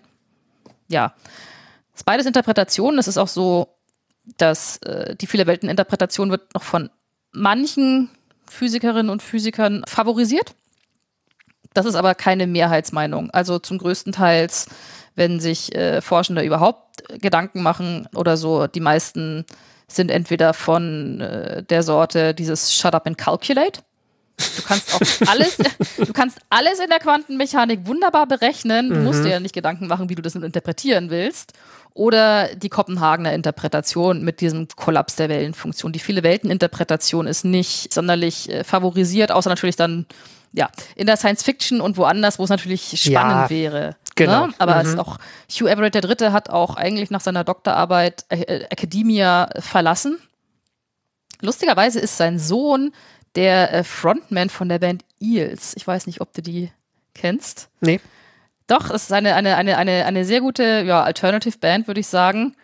[0.87, 1.13] Ja.
[1.91, 2.99] Das ist beides Interpretationen.
[2.99, 3.67] Es ist auch so,
[4.37, 6.89] dass äh, die viele Welteninterpretation wird noch von
[7.31, 8.09] manchen
[8.47, 10.55] Physikerinnen und Physikern favorisiert.
[11.73, 13.29] Das ist aber keine Mehrheitsmeinung.
[13.31, 14.67] Also zum größten Teils
[15.15, 18.67] wenn sich äh, Forschende überhaupt Gedanken machen oder so.
[18.67, 19.45] Die meisten
[19.87, 23.81] sind entweder von äh, der Sorte dieses Shut up and calculate.
[24.37, 25.57] Du kannst auch alles,
[25.97, 28.89] du kannst alles in der Quantenmechanik wunderbar berechnen.
[28.89, 29.03] Du mhm.
[29.03, 31.53] musst dir ja nicht Gedanken machen, wie du das interpretieren willst.
[31.93, 35.91] Oder die Kopenhagener Interpretation mit diesem Kollaps der Wellenfunktion.
[35.91, 40.07] Die viele Welteninterpretation ist nicht sonderlich äh, favorisiert, außer natürlich dann
[40.53, 43.95] ja, in der Science Fiction und woanders, wo es natürlich spannend ja, wäre.
[44.15, 44.47] Genau.
[44.47, 44.53] Ne?
[44.59, 44.89] Aber mhm.
[44.89, 45.17] es auch,
[45.49, 46.31] Hugh Everett III.
[46.31, 50.19] hat auch eigentlich nach seiner Doktorarbeit äh, Academia verlassen.
[51.41, 52.93] Lustigerweise ist sein Sohn
[53.35, 55.73] der äh, Frontman von der Band Eels.
[55.75, 56.71] Ich weiß nicht, ob du die
[57.15, 57.69] kennst.
[57.81, 57.99] Nee.
[58.67, 62.07] Doch, es ist eine, eine, eine, eine, eine sehr gute ja, Alternative Band, würde ich
[62.07, 62.55] sagen.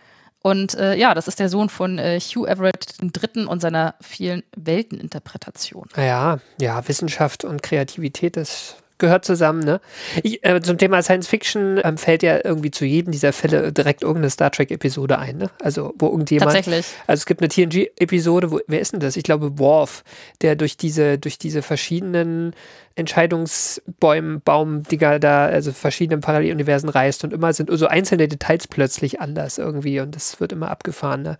[0.41, 3.45] Und äh, ja, das ist der Sohn von äh, Hugh Everett III.
[3.45, 5.87] und seiner vielen Welteninterpretation.
[5.97, 9.63] Ja, ja, Wissenschaft und Kreativität, das gehört zusammen.
[9.63, 9.81] Ne?
[10.23, 14.03] Ich, äh, zum Thema Science Fiction ähm, fällt ja irgendwie zu jedem dieser Fälle direkt
[14.03, 15.37] irgendeine Star Trek-Episode ein.
[15.37, 15.49] Ne?
[15.61, 16.53] Also wo irgendjemand.
[16.53, 16.85] Tatsächlich.
[17.07, 19.15] Also es gibt eine TNG-Episode, wo wer ist denn das?
[19.15, 20.03] Ich glaube Worf,
[20.41, 22.53] der durch diese durch diese verschiedenen
[22.95, 29.57] Entscheidungsbäume, Baumdinger da, also verschiedenen Paralleluniversen reist und immer sind so einzelne Details plötzlich anders
[29.57, 31.23] irgendwie und das wird immer abgefahren.
[31.23, 31.37] Ne?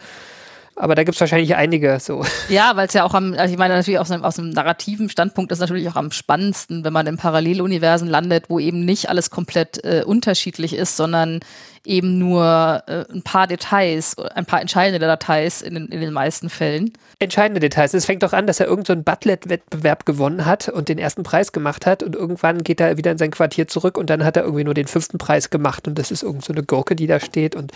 [0.76, 2.24] Aber da gibt es wahrscheinlich einige so.
[2.50, 5.10] Ja, weil es ja auch am, also ich meine natürlich aus einem, aus einem narrativen
[5.10, 9.30] Standpunkt ist natürlich auch am spannendsten, wenn man in Paralleluniversen landet, wo eben nicht alles
[9.30, 11.42] komplett äh, unterschiedlich ist, sondern
[11.90, 16.50] eben nur äh, ein paar Details, ein paar entscheidende Details in den, in den meisten
[16.50, 16.94] Fällen.
[17.18, 17.94] Entscheidende Details.
[17.94, 21.52] Es fängt doch an, dass er irgendeinen so Butlet-Wettbewerb gewonnen hat und den ersten Preis
[21.52, 24.44] gemacht hat und irgendwann geht er wieder in sein Quartier zurück und dann hat er
[24.44, 27.20] irgendwie nur den fünften Preis gemacht und das ist irgend so eine Gurke, die da
[27.20, 27.72] steht und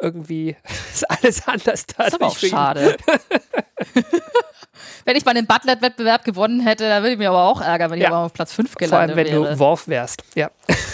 [0.00, 0.54] irgendwie
[0.92, 2.04] ist alles anders da.
[2.04, 2.96] Das ist aber auch schade.
[5.08, 7.98] wenn ich mal den Butlet-Wettbewerb gewonnen hätte, dann würde ich mich aber auch ärgern, wenn
[7.98, 8.08] ja.
[8.08, 9.26] ich aber auf Platz 5 gelandet wäre.
[9.26, 9.54] Vor allem, wenn wäre.
[9.54, 10.50] du Worf wärst, ja.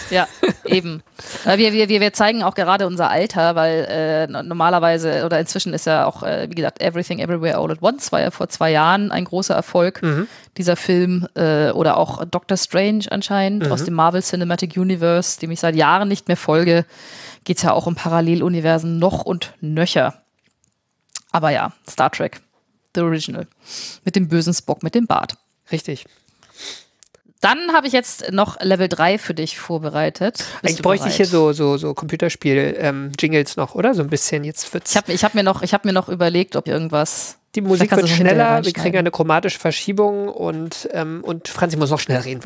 [0.09, 0.25] Ja,
[0.63, 1.03] eben.
[1.43, 6.05] Wir, wir, wir zeigen auch gerade unser Alter, weil äh, normalerweise oder inzwischen ist ja
[6.05, 9.25] auch, äh, wie gesagt, Everything Everywhere All at Once war ja vor zwei Jahren ein
[9.25, 10.29] großer Erfolg, mhm.
[10.55, 11.27] dieser Film.
[11.35, 13.71] Äh, oder auch Doctor Strange anscheinend mhm.
[13.73, 16.85] aus dem Marvel Cinematic Universe, dem ich seit Jahren nicht mehr folge,
[17.43, 20.13] geht es ja auch um Paralleluniversen noch und nöcher.
[21.33, 22.39] Aber ja, Star Trek,
[22.95, 23.47] The Original.
[24.03, 25.35] Mit dem bösen Spock, mit dem Bart.
[25.71, 26.05] Richtig.
[27.41, 30.37] Dann habe ich jetzt noch Level 3 für dich vorbereitet.
[30.37, 33.93] Bist Eigentlich bräuchte ich hier so, so, so Computerspiel-Jingles noch, oder?
[33.93, 34.43] So ein bisschen.
[34.43, 34.91] Jetzt wird's.
[34.91, 37.37] Ich habe ich hab mir, noch- ich hab mir noch überlegt, ob irgendwas.
[37.55, 41.89] Die Musik wird es schneller, wir kriegen eine chromatische Verschiebung und, ähm, und Franzi muss
[41.89, 42.41] noch schnell reden.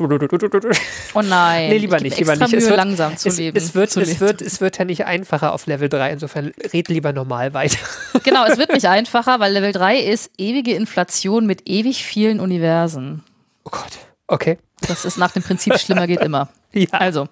[1.14, 1.70] Oh nein.
[1.70, 2.52] Nee, lieber nicht, lieber nicht.
[2.52, 3.56] Es Mühe, wird, langsam zu es, leben.
[3.56, 4.20] es, wird, zu es, leben.
[4.20, 7.78] wird, es wird ja nicht einfacher auf Level 3, insofern red lieber normal weiter.
[8.22, 13.24] Genau, es wird nicht einfacher, weil Level 3 ist ewige Inflation mit ewig vielen Universen.
[13.64, 13.98] Oh Gott.
[14.26, 14.58] Okay.
[14.86, 16.48] Das ist nach dem Prinzip schlimmer geht immer.
[16.72, 16.86] Ja.
[16.92, 17.28] Also.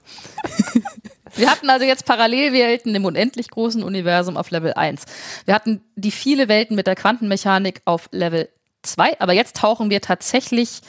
[1.35, 5.05] Wir hatten also jetzt Parallelwelten im unendlich großen Universum auf Level 1.
[5.45, 8.49] Wir hatten die viele Welten mit der Quantenmechanik auf Level
[8.83, 10.81] 2, aber jetzt tauchen wir tatsächlich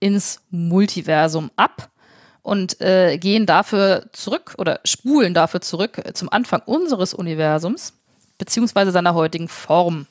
[0.00, 1.90] ins Multiversum ab
[2.42, 7.94] und äh, gehen dafür zurück oder spulen dafür zurück zum Anfang unseres Universums,
[8.38, 10.06] beziehungsweise seiner heutigen Form.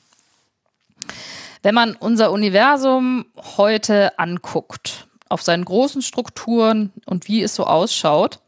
[1.62, 8.40] Wenn man unser Universum heute anguckt, auf seinen großen Strukturen und wie es so ausschaut,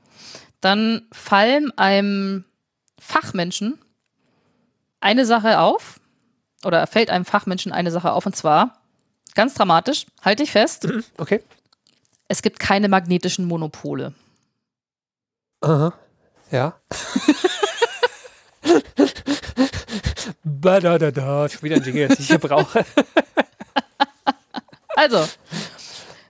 [0.64, 2.44] dann fallen einem
[2.98, 3.79] Fachmenschen
[5.00, 6.00] eine Sache auf,
[6.64, 8.81] oder fällt einem Fachmenschen eine Sache auf, und zwar
[9.35, 11.42] ganz dramatisch, halte ich fest, Okay.
[12.29, 14.14] es gibt keine magnetischen Monopole.
[15.61, 15.92] Aha.
[16.50, 16.74] Ja.
[20.44, 21.48] Badadada.
[21.48, 22.85] Schon wieder ein Jingle, das ich hier brauche.
[24.96, 25.27] Also,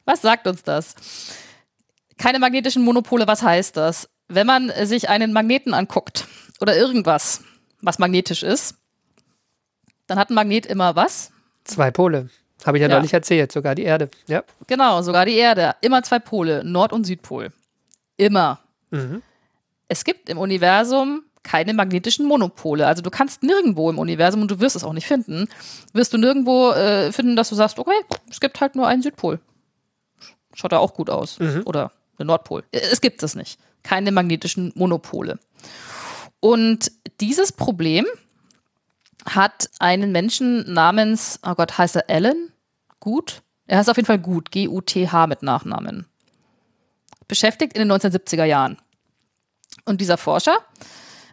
[0.04, 0.94] was sagt uns das?
[2.16, 4.08] Keine magnetischen Monopole, was heißt das?
[4.28, 6.26] Wenn man sich einen Magneten anguckt
[6.60, 7.42] oder irgendwas,
[7.82, 8.76] was magnetisch ist,
[10.06, 11.30] dann hat ein Magnet immer was?
[11.64, 12.28] Zwei Pole.
[12.64, 12.96] Habe ich ja, Ja.
[12.96, 14.08] neulich erzählt, sogar die Erde.
[14.26, 14.42] Ja.
[14.66, 15.74] Genau, sogar die Erde.
[15.82, 17.52] Immer zwei Pole, Nord- und Südpol.
[18.16, 18.60] Immer.
[18.90, 19.22] Mhm.
[19.88, 22.86] Es gibt im Universum keine magnetischen Monopole.
[22.86, 25.46] Also du kannst nirgendwo im Universum, und du wirst es auch nicht finden,
[25.92, 27.92] wirst du nirgendwo äh, finden, dass du sagst, okay,
[28.30, 29.40] es gibt halt nur einen Südpol.
[30.54, 31.38] Schaut ja auch gut aus.
[31.66, 32.62] Oder der Nordpol.
[32.70, 33.58] Äh, Es gibt es nicht.
[33.84, 35.38] Keine magnetischen Monopole.
[36.40, 38.06] Und dieses Problem
[39.24, 42.52] hat einen Menschen namens, oh Gott, heißt er Alan?
[42.98, 43.42] Gut?
[43.66, 46.06] Er heißt auf jeden Fall Gut, G-U-T-H mit Nachnamen.
[47.28, 48.76] Beschäftigt in den 1970er Jahren.
[49.84, 50.56] Und dieser Forscher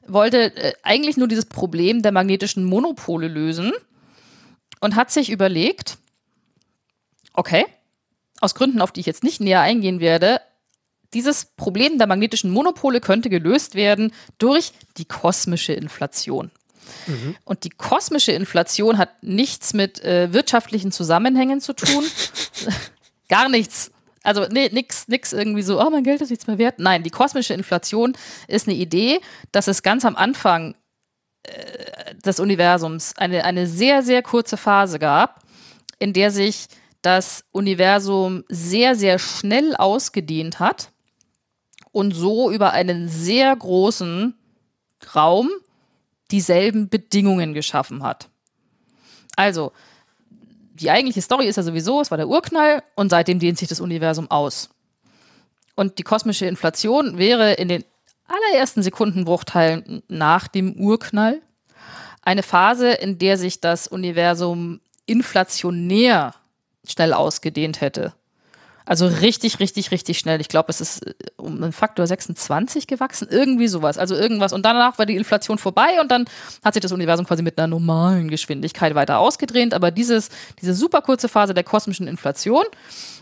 [0.08, 3.72] wollte äh, eigentlich nur dieses Problem der magnetischen Monopole lösen
[4.80, 5.98] und hat sich überlegt,
[7.34, 7.66] okay,
[8.40, 10.42] aus Gründen, auf die ich jetzt nicht näher eingehen werde,
[11.14, 16.52] dieses Problem der magnetischen Monopole könnte gelöst werden durch die kosmische Inflation.
[17.46, 22.04] Und die kosmische Inflation hat nichts mit äh, wirtschaftlichen Zusammenhängen zu tun.
[23.30, 23.92] Gar nichts.
[24.24, 26.80] Also nee, nix, nix irgendwie so, oh, mein Geld ist nichts mehr wert.
[26.80, 28.14] Nein, die kosmische Inflation
[28.48, 29.20] ist eine Idee,
[29.52, 30.76] dass es ganz am Anfang
[31.44, 35.42] äh, des Universums eine, eine sehr, sehr kurze Phase gab,
[35.98, 36.68] in der sich
[37.02, 40.92] das Universum sehr, sehr schnell ausgedehnt hat
[41.92, 44.36] und so über einen sehr großen
[45.16, 45.50] Raum
[46.32, 48.30] dieselben Bedingungen geschaffen hat.
[49.36, 49.72] Also,
[50.74, 53.82] die eigentliche Story ist ja sowieso, es war der Urknall und seitdem dehnt sich das
[53.82, 54.70] Universum aus.
[55.76, 57.84] Und die kosmische Inflation wäre in den
[58.28, 61.42] allerersten Sekundenbruchteilen nach dem Urknall
[62.22, 66.34] eine Phase, in der sich das Universum inflationär
[66.88, 68.14] schnell ausgedehnt hätte.
[68.86, 70.42] Also richtig, richtig, richtig schnell.
[70.42, 73.98] Ich glaube, es ist äh, um einen Faktor 26 gewachsen, irgendwie sowas.
[73.98, 74.54] Also irgendwas.
[74.54, 76.26] Und danach war die Inflation vorbei und dann
[76.64, 79.74] hat sich das Universum quasi mit einer normalen Geschwindigkeit weiter ausgedreht.
[79.74, 80.30] Aber dieses,
[80.62, 82.64] diese super kurze Phase der kosmischen Inflation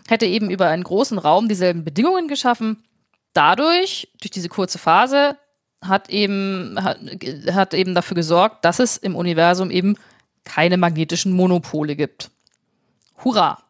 [0.07, 2.83] hätte eben über einen großen Raum dieselben Bedingungen geschaffen.
[3.33, 5.37] Dadurch, durch diese kurze Phase,
[5.81, 6.99] hat eben, hat,
[7.51, 9.95] hat eben dafür gesorgt, dass es im Universum eben
[10.43, 12.31] keine magnetischen Monopole gibt.
[13.23, 13.68] Hurra!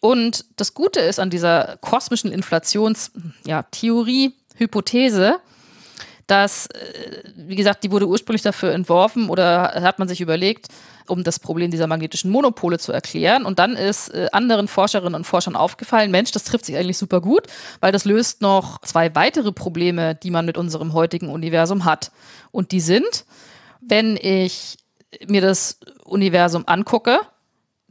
[0.00, 5.40] Und das Gute ist an dieser kosmischen Inflationstheorie, ja, Hypothese,
[6.26, 10.68] dass, äh, wie gesagt, die wurde ursprünglich dafür entworfen oder hat man sich überlegt,
[11.08, 13.44] um das Problem dieser magnetischen Monopole zu erklären.
[13.44, 17.20] Und dann ist äh, anderen Forscherinnen und Forschern aufgefallen, Mensch, das trifft sich eigentlich super
[17.20, 17.46] gut,
[17.80, 22.12] weil das löst noch zwei weitere Probleme, die man mit unserem heutigen Universum hat.
[22.52, 23.24] Und die sind,
[23.80, 24.78] wenn ich
[25.26, 27.18] mir das Universum angucke,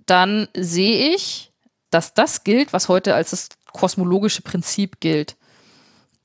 [0.06, 1.49] dann sehe ich,
[1.89, 5.36] dass das gilt, was heute als das kosmologische Prinzip gilt.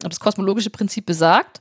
[0.02, 1.60] Und das kosmologische Prinzip besagt,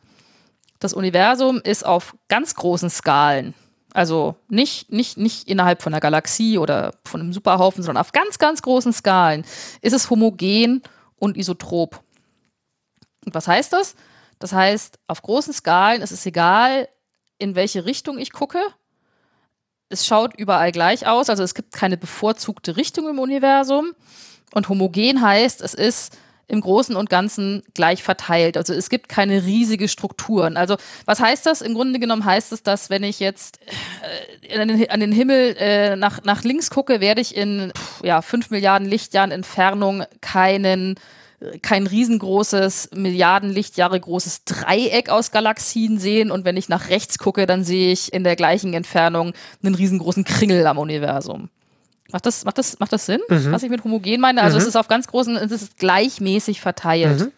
[0.79, 3.53] das Universum ist auf ganz großen Skalen,
[3.93, 8.39] also nicht, nicht, nicht innerhalb von einer Galaxie oder von einem Superhaufen, sondern auf ganz,
[8.39, 9.45] ganz großen Skalen,
[9.81, 10.81] ist es homogen
[11.17, 12.01] und isotrop.
[13.23, 13.95] Und was heißt das?
[14.39, 16.89] Das heißt, auf großen Skalen ist es egal,
[17.37, 18.59] in welche Richtung ich gucke.
[19.93, 23.93] Es schaut überall gleich aus, also es gibt keine bevorzugte Richtung im Universum.
[24.53, 28.57] Und homogen heißt, es ist im Großen und Ganzen gleich verteilt.
[28.57, 30.57] Also es gibt keine riesige Strukturen.
[30.57, 30.75] Also
[31.05, 31.61] was heißt das?
[31.61, 33.59] Im Grunde genommen heißt es, dass wenn ich jetzt
[34.49, 38.49] äh, an, den, Himmel äh, nach, nach links gucke, werde ich in pff, ja, 5
[38.49, 40.95] Milliarden Lichtjahren Entfernung keinen
[41.61, 47.45] kein riesengroßes, Milliarden Lichtjahre großes Dreieck aus Galaxien sehen und wenn ich nach rechts gucke,
[47.45, 51.49] dann sehe ich in der gleichen Entfernung einen riesengroßen Kringel am Universum.
[52.11, 53.51] Macht das, macht das, macht das Sinn, mhm.
[53.51, 54.41] was ich mit homogen meine?
[54.41, 54.61] Also mhm.
[54.61, 57.19] es ist auf ganz großen, es ist gleichmäßig verteilt.
[57.19, 57.31] Mhm.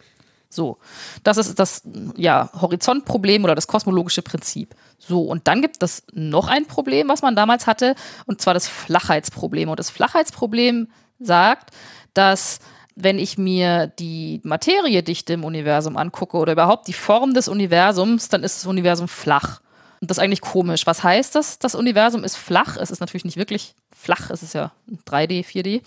[0.48, 0.78] So,
[1.22, 1.82] das ist das
[2.16, 4.74] ja, Horizontproblem oder das kosmologische Prinzip.
[4.98, 7.94] So, und dann gibt es noch ein Problem, was man damals hatte,
[8.26, 9.68] und zwar das Flachheitsproblem.
[9.68, 10.88] Und das Flachheitsproblem
[11.18, 11.70] sagt,
[12.14, 12.60] dass
[12.96, 18.42] wenn ich mir die Materiedichte im Universum angucke oder überhaupt die Form des Universums, dann
[18.42, 19.60] ist das Universum flach.
[20.00, 20.86] Und das ist eigentlich komisch.
[20.86, 21.58] Was heißt das?
[21.58, 22.76] Das Universum ist flach.
[22.76, 24.72] Es ist natürlich nicht wirklich flach, es ist ja
[25.06, 25.82] 3D, 4D.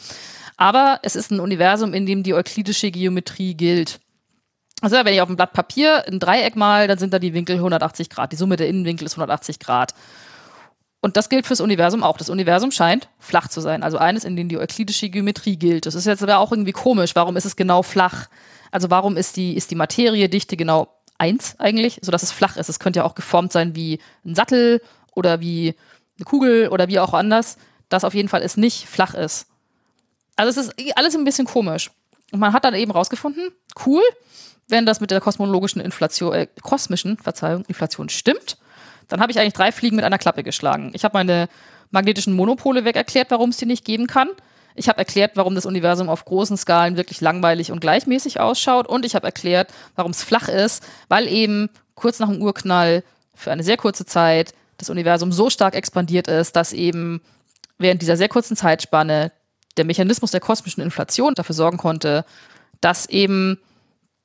[0.55, 3.99] Aber es ist ein Universum, in dem die euklidische Geometrie gilt.
[4.81, 7.55] Also wenn ich auf dem Blatt Papier ein Dreieck mal, dann sind da die Winkel
[7.55, 8.31] 180 Grad.
[8.31, 9.93] Die Summe der Innenwinkel ist 180 Grad.
[11.01, 12.17] Und das gilt fürs Universum auch.
[12.17, 13.83] Das Universum scheint flach zu sein.
[13.83, 15.85] Also eines, in dem die euklidische Geometrie gilt.
[15.85, 17.15] Das ist jetzt aber auch irgendwie komisch.
[17.15, 18.27] Warum ist es genau flach?
[18.71, 22.67] Also warum ist die, ist die Materiedichte genau eins eigentlich, sodass es flach ist?
[22.67, 24.81] Es könnte ja auch geformt sein wie ein Sattel
[25.15, 25.75] oder wie
[26.17, 27.57] eine Kugel oder wie auch anders.
[27.88, 29.47] Das auf jeden Fall ist nicht flach ist.
[30.35, 31.91] Also es ist alles ein bisschen komisch.
[32.31, 33.51] Und man hat dann eben rausgefunden,
[33.85, 34.03] cool,
[34.67, 38.57] wenn das mit der kosmologischen Inflation, äh, kosmischen, Verzeihung, Inflation stimmt,
[39.09, 40.91] dann habe ich eigentlich drei Fliegen mit einer Klappe geschlagen.
[40.93, 41.49] Ich habe meine
[41.91, 44.29] magnetischen Monopole weg erklärt, warum es die nicht geben kann.
[44.75, 48.87] Ich habe erklärt, warum das Universum auf großen Skalen wirklich langweilig und gleichmäßig ausschaut.
[48.87, 53.03] Und ich habe erklärt, warum es flach ist, weil eben kurz nach dem Urknall
[53.35, 57.21] für eine sehr kurze Zeit das Universum so stark expandiert ist, dass eben
[57.77, 59.31] während dieser sehr kurzen Zeitspanne
[59.75, 62.23] der Mechanismus der kosmischen Inflation dafür sorgen konnte,
[62.79, 63.59] dass eben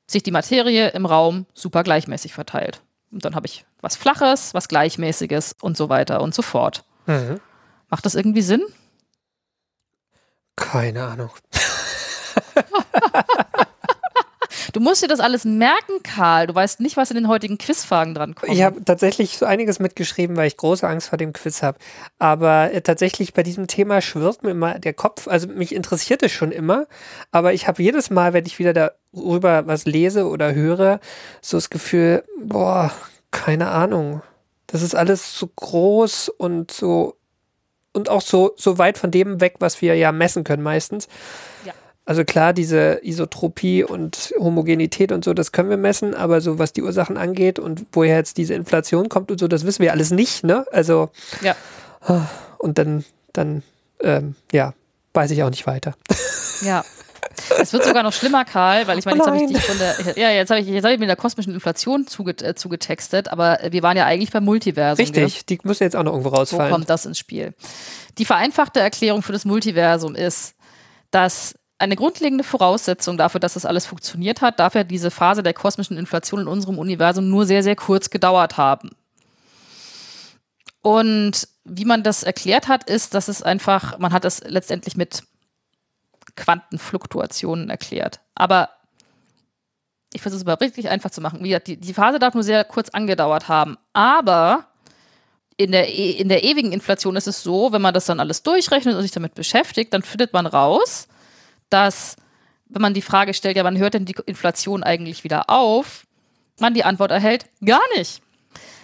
[0.06, 2.80] sich die Materie im Raum super gleichmäßig verteilt.
[3.14, 6.84] Und dann habe ich was Flaches, was Gleichmäßiges und so weiter und so fort.
[7.06, 7.40] Mhm.
[7.88, 8.62] Macht das irgendwie Sinn?
[10.56, 11.30] Keine Ahnung.
[14.74, 16.48] Du musst dir das alles merken, Karl.
[16.48, 18.52] Du weißt nicht, was in den heutigen Quizfragen dran kommt.
[18.52, 21.78] Ich habe tatsächlich so einiges mitgeschrieben, weil ich große Angst vor dem Quiz habe.
[22.18, 25.28] Aber äh, tatsächlich bei diesem Thema schwirrt mir immer der Kopf.
[25.28, 26.88] Also mich interessiert es schon immer.
[27.30, 28.72] Aber ich habe jedes Mal, wenn ich wieder
[29.14, 31.00] darüber was lese oder höre,
[31.40, 32.92] so das Gefühl, boah,
[33.30, 34.22] keine Ahnung.
[34.66, 37.16] Das ist alles so groß und so
[37.92, 41.06] und auch so, so weit von dem weg, was wir ja messen können meistens.
[41.64, 41.72] Ja.
[42.04, 46.72] Also klar, diese Isotropie und Homogenität und so, das können wir messen, aber so was
[46.72, 50.10] die Ursachen angeht und woher jetzt diese Inflation kommt und so, das wissen wir alles
[50.10, 50.66] nicht, ne?
[50.70, 51.54] Also ja.
[52.58, 53.62] Und dann, dann,
[54.00, 54.74] ähm, ja,
[55.14, 55.94] weiß ich auch nicht weiter.
[56.62, 56.84] Ja.
[57.60, 60.18] Es wird sogar noch schlimmer, Karl, weil ich meine, jetzt habe ich dich von der,
[60.18, 63.58] ja, jetzt habe ich, jetzt habe ich mit der kosmischen Inflation zuget, äh, zugetextet, aber
[63.70, 65.04] wir waren ja eigentlich beim Multiversum.
[65.04, 65.42] Richtig, ne?
[65.48, 66.70] die muss jetzt auch noch irgendwo rausfallen.
[66.70, 67.54] Wo kommt das ins Spiel?
[68.18, 70.54] Die vereinfachte Erklärung für das Multiversum ist,
[71.10, 75.98] dass eine grundlegende Voraussetzung dafür, dass das alles funktioniert hat, dafür diese Phase der kosmischen
[75.98, 78.90] Inflation in unserem Universum nur sehr, sehr kurz gedauert haben.
[80.82, 85.22] Und wie man das erklärt hat, ist, dass es einfach, man hat es letztendlich mit
[86.36, 88.20] Quantenfluktuationen erklärt.
[88.34, 88.70] Aber
[90.12, 91.40] ich versuche es mal richtig einfach zu machen.
[91.42, 93.76] Wie gesagt, die, die Phase darf nur sehr kurz angedauert haben.
[93.92, 94.68] Aber
[95.56, 98.42] in der, e, in der ewigen Inflation ist es so, wenn man das dann alles
[98.42, 101.08] durchrechnet und sich damit beschäftigt, dann findet man raus,
[101.68, 102.16] dass,
[102.66, 106.06] wenn man die Frage stellt, ja, wann hört denn die Inflation eigentlich wieder auf,
[106.60, 108.22] man die Antwort erhält, gar nicht.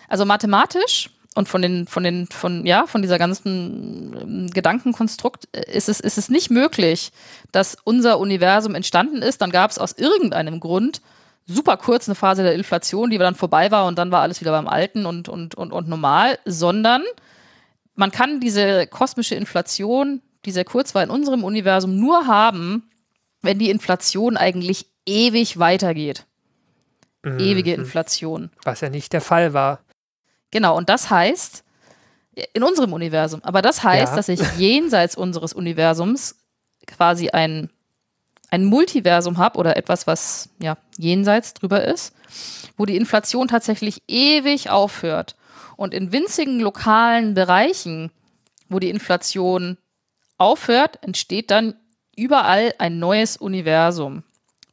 [0.09, 5.71] Also mathematisch und von den, von den, von, ja, von dieser ganzen ähm, Gedankenkonstrukt äh,
[5.73, 7.13] ist es, ist es nicht möglich,
[7.53, 9.41] dass unser Universum entstanden ist.
[9.41, 11.01] Dann gab es aus irgendeinem Grund
[11.47, 14.53] super kurz eine Phase der Inflation, die dann vorbei war und dann war alles wieder
[14.53, 17.03] beim Alten und, und, und, und normal, sondern
[17.95, 22.89] man kann diese kosmische Inflation die sehr kurz war, in unserem Universum nur haben,
[23.43, 26.27] wenn die Inflation eigentlich ewig weitergeht.
[27.23, 27.39] Mhm.
[27.39, 28.51] Ewige Inflation.
[28.65, 29.81] Was ja nicht der Fall war.
[30.51, 31.65] Genau, und das heißt,
[32.53, 34.17] in unserem Universum, aber das heißt, ja.
[34.17, 36.37] dass ich jenseits unseres Universums
[36.87, 37.71] quasi ein,
[38.51, 42.15] ein Multiversum habe oder etwas, was ja jenseits drüber ist,
[42.77, 45.37] wo die Inflation tatsächlich ewig aufhört.
[45.77, 48.11] Und in winzigen lokalen Bereichen,
[48.69, 49.79] wo die Inflation
[50.37, 51.75] aufhört, entsteht dann
[52.17, 54.25] überall ein neues Universum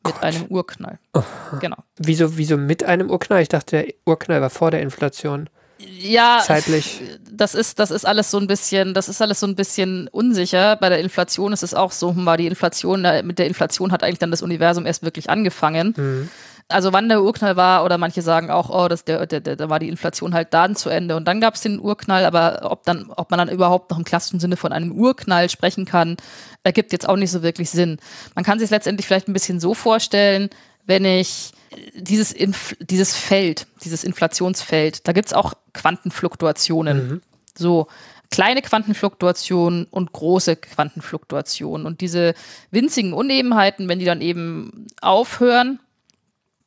[0.05, 0.23] mit Gott.
[0.23, 0.99] einem Urknall.
[1.13, 1.57] Aha.
[1.59, 1.77] Genau.
[1.97, 3.41] Wieso, wieso mit einem Urknall?
[3.41, 5.49] Ich dachte, der Urknall war vor der Inflation.
[5.79, 7.01] Ja, zeitlich.
[7.31, 10.75] Das ist, das ist alles so ein bisschen, das ist alles so ein bisschen unsicher.
[10.75, 14.03] Bei der Inflation ist es auch so, hm, war die Inflation, mit der Inflation hat
[14.03, 15.93] eigentlich dann das Universum erst wirklich angefangen.
[15.95, 16.29] Mhm.
[16.69, 19.69] Also wann der Urknall war, oder manche sagen auch, oh, das, der, der, der, da
[19.69, 22.83] war die Inflation halt dann zu Ende und dann gab es den Urknall, aber ob
[22.83, 26.17] dann, ob man dann überhaupt noch im klassischen Sinne von einem Urknall sprechen kann,
[26.63, 27.99] ergibt jetzt auch nicht so wirklich Sinn.
[28.35, 30.49] Man kann sich letztendlich vielleicht ein bisschen so vorstellen,
[30.85, 31.53] wenn ich
[31.93, 37.07] dieses, Inf dieses Feld, dieses Inflationsfeld, da gibt es auch Quantenfluktuationen.
[37.07, 37.21] Mhm.
[37.57, 37.87] So,
[38.29, 41.85] kleine Quantenfluktuationen und große Quantenfluktuationen.
[41.85, 42.33] Und diese
[42.71, 45.79] winzigen Unebenheiten, wenn die dann eben aufhören,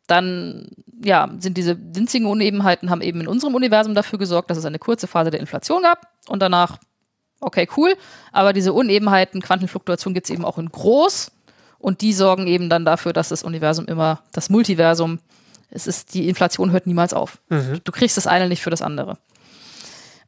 [0.07, 0.69] dann
[1.03, 4.79] ja, sind diese winzigen Unebenheiten, haben eben in unserem Universum dafür gesorgt, dass es eine
[4.79, 6.79] kurze Phase der Inflation gab und danach,
[7.41, 7.95] okay, cool,
[8.33, 11.31] aber diese Unebenheiten, Quantenfluktuation gibt es eben auch in groß
[11.81, 15.19] und die sorgen eben dann dafür, dass das Universum immer, das Multiversum,
[15.71, 17.41] es ist, die Inflation hört niemals auf.
[17.49, 17.81] Mhm.
[17.83, 19.19] Du kriegst das eine nicht für das andere.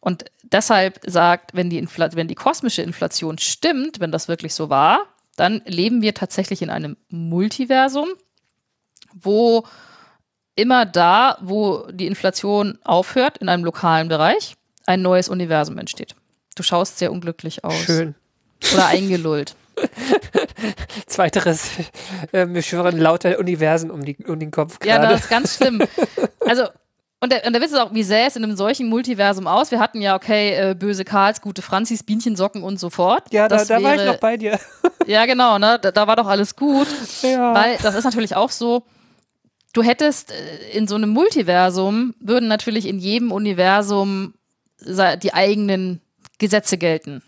[0.00, 4.70] Und deshalb sagt, wenn die, Infl wenn die kosmische Inflation stimmt, wenn das wirklich so
[4.70, 8.08] war, dann leben wir tatsächlich in einem Multiversum,
[9.12, 9.64] wo
[10.56, 14.54] immer da, wo die Inflation aufhört, in einem lokalen Bereich,
[14.86, 16.14] ein neues Universum entsteht.
[16.56, 17.84] Du schaust sehr unglücklich aus.
[17.84, 18.14] Schön.
[18.74, 19.54] Oder eingelullt.
[21.06, 21.70] Zweiteres,
[22.32, 25.04] äh, mir schwören lauter Universen um, die, um den Kopf gerade.
[25.04, 25.82] Ja, das ist ganz schlimm.
[26.40, 26.64] Also,
[27.20, 29.70] und der, und der Witz ist auch, wie sähe es in einem solchen Multiversum aus?
[29.70, 33.32] Wir hatten ja, okay, äh, böse Karls, gute Franzis, Bienchensocken und so fort.
[33.32, 34.58] Ja, da, da wäre, war ich noch bei dir.
[35.06, 35.78] ja, genau, ne?
[35.80, 36.88] Da, da, war doch alles gut.
[37.22, 37.54] Ja.
[37.54, 38.82] Weil das ist natürlich auch so,
[39.72, 44.34] du hättest äh, in so einem Multiversum, würden natürlich in jedem Universum
[44.84, 46.00] die eigenen
[46.38, 47.22] Gesetze gelten.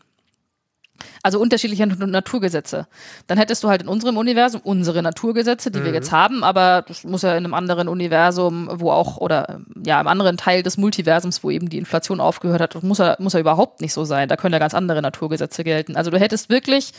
[1.22, 2.86] Also unterschiedliche Naturgesetze.
[3.26, 5.84] Dann hättest du halt in unserem Universum unsere Naturgesetze, die mhm.
[5.84, 10.00] wir jetzt haben, aber das muss ja in einem anderen Universum, wo auch, oder ja,
[10.00, 13.40] im anderen Teil des Multiversums, wo eben die Inflation aufgehört hat, muss ja, muss ja
[13.40, 14.28] überhaupt nicht so sein.
[14.28, 15.96] Da können ja ganz andere Naturgesetze gelten.
[15.96, 16.92] Also du hättest wirklich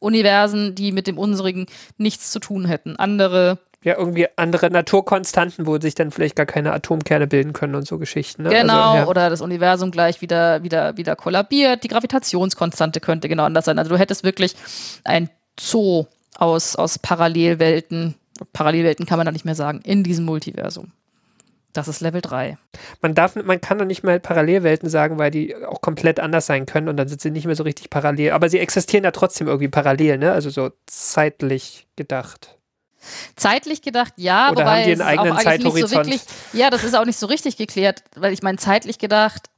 [0.00, 1.66] Universen, die mit dem unsrigen
[1.98, 2.96] nichts zu tun hätten.
[2.96, 7.86] Andere ja, irgendwie andere Naturkonstanten, wo sich dann vielleicht gar keine Atomkerne bilden können und
[7.86, 8.42] so Geschichten.
[8.42, 8.50] Ne?
[8.50, 9.06] Genau, also, ja.
[9.06, 11.82] oder das Universum gleich wieder, wieder, wieder kollabiert.
[11.82, 13.78] Die Gravitationskonstante könnte genau anders sein.
[13.78, 14.54] Also du hättest wirklich
[15.04, 16.06] ein Zoo
[16.36, 18.16] aus, aus Parallelwelten,
[18.52, 20.92] Parallelwelten kann man da nicht mehr sagen, in diesem Multiversum.
[21.72, 22.58] Das ist Level 3.
[23.00, 26.66] Man darf, man kann doch nicht mal Parallelwelten sagen, weil die auch komplett anders sein
[26.66, 28.32] können und dann sind sie nicht mehr so richtig parallel.
[28.32, 30.32] Aber sie existieren ja trotzdem irgendwie parallel, ne?
[30.32, 32.58] Also so zeitlich gedacht.
[33.36, 35.90] Zeitlich gedacht, ja, Oder wobei haben die einen eigenen Zeithorizont?
[35.90, 36.22] So wirklich,
[36.52, 39.48] ja, das ist auch nicht so richtig geklärt, weil ich meine, zeitlich gedacht,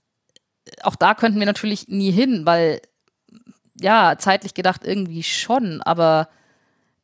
[0.82, 2.80] auch da könnten wir natürlich nie hin, weil
[3.80, 6.28] ja, zeitlich gedacht irgendwie schon, aber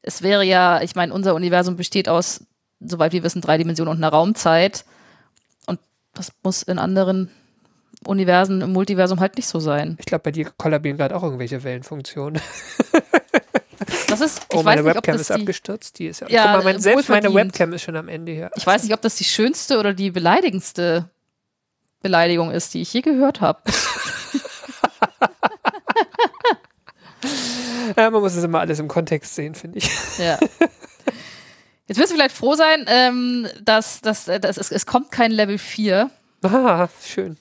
[0.02, 2.44] es wäre ja, ich meine, unser Universum besteht aus,
[2.80, 4.84] soweit wir wissen, drei Dimensionen und einer Raumzeit.
[5.66, 5.80] Und
[6.14, 7.30] das muss in anderen
[8.06, 9.96] Universen im Multiversum halt nicht so sein.
[9.98, 12.40] Ich glaube, bei dir kollabieren gerade auch irgendwelche Wellenfunktionen.
[14.08, 15.98] Das ist, ich oh, meine nicht, Webcam ist abgestürzt.
[15.98, 18.50] Die ist ja, ja mal, mein, selbst meine Webcam ist schon am Ende hier.
[18.56, 21.10] Ich weiß nicht, ob das die schönste oder die beleidigendste
[22.00, 23.60] Beleidigung ist, die ich je gehört habe.
[27.96, 29.90] ja, man muss es immer alles im Kontext sehen, finde ich.
[30.18, 30.38] Ja.
[31.86, 35.58] Jetzt wirst du vielleicht froh sein, ähm, dass, dass, dass es, es kommt kein Level
[35.58, 36.10] 4.
[36.42, 37.36] Ah, schön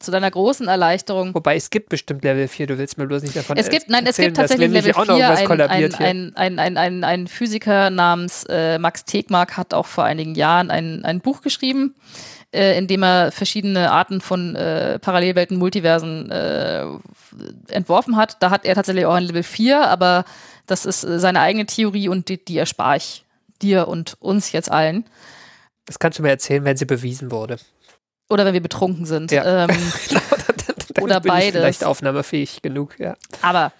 [0.00, 1.34] zu deiner großen Erleichterung.
[1.34, 4.06] Wobei es gibt bestimmt Level 4, du willst mir bloß nicht davon es gibt, Nein,
[4.06, 5.70] es gibt tatsächlich Level 4.
[5.70, 10.34] Ein, ein, ein, ein, ein, ein, Physiker namens äh, Max Tegmark hat auch vor einigen
[10.34, 11.94] Jahren ein, ein Buch geschrieben,
[12.52, 16.86] äh, in dem er verschiedene Arten von äh, Parallelwelten, Multiversen äh,
[17.68, 18.42] entworfen hat.
[18.42, 20.24] Da hat er tatsächlich auch ein Level 4, aber
[20.66, 23.24] das ist äh, seine eigene Theorie und die, die erspare ich
[23.60, 25.04] dir und uns jetzt allen.
[25.84, 27.58] Das kannst du mir erzählen, wenn sie bewiesen wurde.
[28.30, 29.32] Oder wenn wir betrunken sind.
[29.32, 29.64] Ja.
[29.64, 29.70] Ähm,
[31.00, 31.46] oder bin beides.
[31.46, 33.16] Ich vielleicht aufnahmefähig genug, ja.
[33.42, 33.72] Aber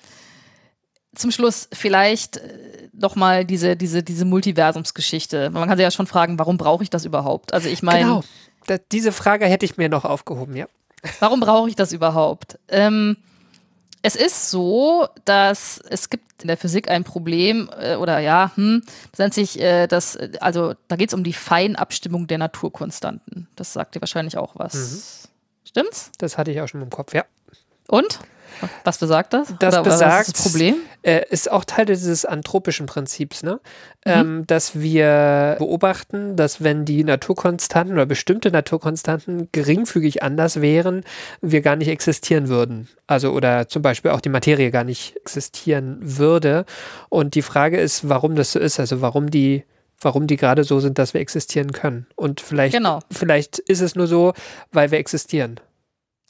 [1.14, 5.50] zum Schluss vielleicht äh, noch mal diese, diese, diese Multiversumsgeschichte.
[5.50, 7.52] Man kann sich ja schon fragen, warum brauche ich das überhaupt?
[7.54, 8.00] Also ich meine.
[8.00, 8.24] Genau.
[8.66, 10.66] Da, diese Frage hätte ich mir noch aufgehoben, ja.
[11.18, 12.58] Warum brauche ich das überhaupt?
[12.68, 13.16] Ähm,
[14.02, 18.82] es ist so, dass es gibt in der Physik ein Problem, äh, oder ja, hm,
[19.10, 23.48] das nennt sich äh, das, also da geht es um die Feinabstimmung der Naturkonstanten.
[23.56, 24.74] Das sagt dir wahrscheinlich auch was.
[24.74, 25.02] Mhm.
[25.68, 26.10] Stimmt's?
[26.18, 27.24] Das hatte ich auch schon im Kopf, ja.
[27.88, 28.20] Und?
[28.84, 29.54] Was besagt das?
[29.58, 30.76] Das Oder, besagt, ist das Problem?
[31.02, 33.60] Äh, ist auch Teil dieses anthropischen Prinzips, ne?
[34.04, 34.12] Mhm.
[34.12, 41.04] Ähm, dass wir beobachten, dass wenn die Naturkonstanten oder bestimmte Naturkonstanten geringfügig anders wären,
[41.40, 42.88] wir gar nicht existieren würden.
[43.06, 46.64] Also oder zum Beispiel auch die Materie gar nicht existieren würde.
[47.08, 49.64] Und die Frage ist, warum das so ist, also warum die
[50.00, 52.06] warum die gerade so sind, dass wir existieren können.
[52.16, 53.00] Und vielleicht, Genau.
[53.10, 54.32] vielleicht ist es nur so,
[54.72, 55.60] weil wir existieren.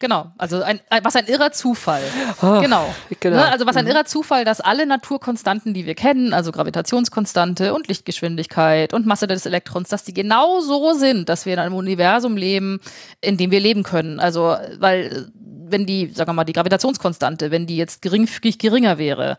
[0.01, 2.03] Genau, also ein, ein, was ein irrer Zufall.
[2.41, 2.95] Ah, Genau.
[3.21, 3.37] genau.
[3.37, 3.47] Ne?
[3.53, 3.91] Also was ein Mhm.
[3.91, 9.45] irrer Zufall, dass alle Naturkonstanten, die wir kennen, also Gravitationskonstante und Lichtgeschwindigkeit und Masse des
[9.45, 12.81] Elektrons, dass die genau so sind, dass wir in einem Universum leben,
[13.21, 14.21] in dem wir leben können.
[14.21, 15.29] Also, weil
[15.71, 19.39] wenn die, sagen wir mal, die Gravitationskonstante, wenn die jetzt geringfügig geringer wäre,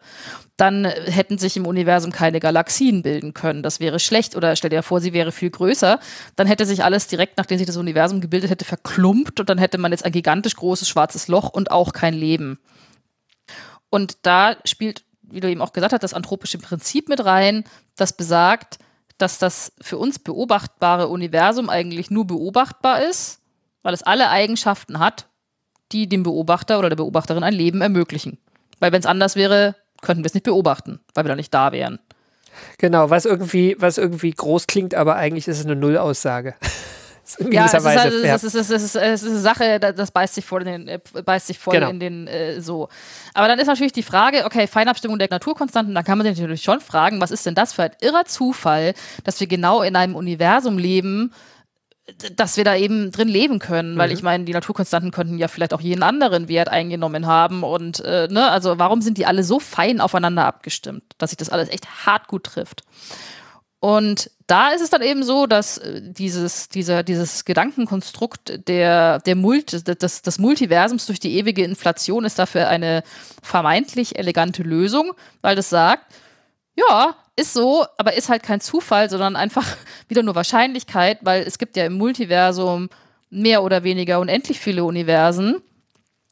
[0.57, 3.63] dann hätten sich im Universum keine Galaxien bilden können.
[3.63, 4.35] Das wäre schlecht.
[4.35, 5.99] Oder stell dir vor, sie wäre viel größer.
[6.35, 9.77] Dann hätte sich alles direkt, nachdem sich das Universum gebildet hätte, verklumpt und dann hätte
[9.77, 12.59] man jetzt ein gigantisch großes schwarzes Loch und auch kein Leben.
[13.89, 17.63] Und da spielt, wie du eben auch gesagt hast, das anthropische Prinzip mit rein,
[17.95, 18.77] das besagt,
[19.17, 23.39] dass das für uns beobachtbare Universum eigentlich nur beobachtbar ist,
[23.83, 25.27] weil es alle Eigenschaften hat,
[25.91, 28.37] die dem Beobachter oder der Beobachterin ein Leben ermöglichen.
[28.79, 31.71] Weil wenn es anders wäre, könnten wir es nicht beobachten, weil wir da nicht da
[31.71, 31.99] wären.
[32.77, 36.55] Genau, was irgendwie, was irgendwie groß klingt, aber eigentlich ist es eine Nullaussage.
[37.49, 38.35] Ja, es ist, halt, es, ja.
[38.35, 40.67] ist, es, ist, es, ist, es ist eine Sache, da- das beißt sich voll in
[40.67, 41.89] den, äh, beißt sich voll Genau.
[41.89, 42.89] in den äh, so.
[43.33, 46.63] Aber dann ist natürlich die Frage, okay, Feinabstimmung der Naturkonstanten, da kann man sich natürlich
[46.63, 50.15] schon fragen, was ist denn das für ein irrer Zufall, dass wir genau in einem
[50.15, 51.31] Universum leben,
[52.35, 54.15] dass wir da eben drin leben können, weil Mhm.
[54.15, 58.27] ich meine, die Naturkonstanten könnten ja vielleicht auch jeden anderen Wert eingenommen haben und äh,
[58.29, 62.05] ne, also warum sind die alle so fein aufeinander abgestimmt, dass sich das alles echt
[62.05, 62.83] hart gut trifft?
[63.79, 69.35] Und da ist es dann eben so, dass äh, dieses, dieser, dieses Gedankenkonstrukt der, der
[69.35, 73.03] Mult, des, des Multiversums durch die ewige Inflation ist dafür eine
[73.41, 76.13] vermeintlich elegante Lösung, weil das sagt,
[76.75, 79.65] ja, ist so, aber ist halt kein Zufall, sondern einfach
[80.07, 82.89] wieder nur Wahrscheinlichkeit, weil es gibt ja im Multiversum
[83.29, 85.61] mehr oder weniger unendlich viele Universen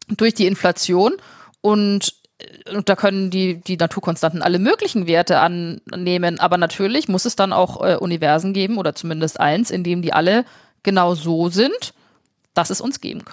[0.09, 1.13] durch die Inflation
[1.61, 7.25] und, äh, und da können die, die Naturkonstanten alle möglichen Werte annehmen, aber natürlich muss
[7.25, 10.45] es dann auch äh, Universen geben oder zumindest eins, in dem die alle
[10.83, 11.93] genau so sind,
[12.53, 13.23] dass es uns geben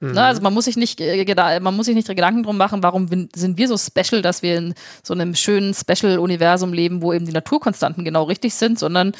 [0.00, 0.12] kann.
[0.12, 3.08] Ne, also man muss sich nicht, äh, man muss sich nicht Gedanken drum machen, warum
[3.08, 7.32] sind wir so special, dass wir in so einem schönen Special-Universum leben, wo eben die
[7.32, 9.12] Naturkonstanten genau richtig sind, sondern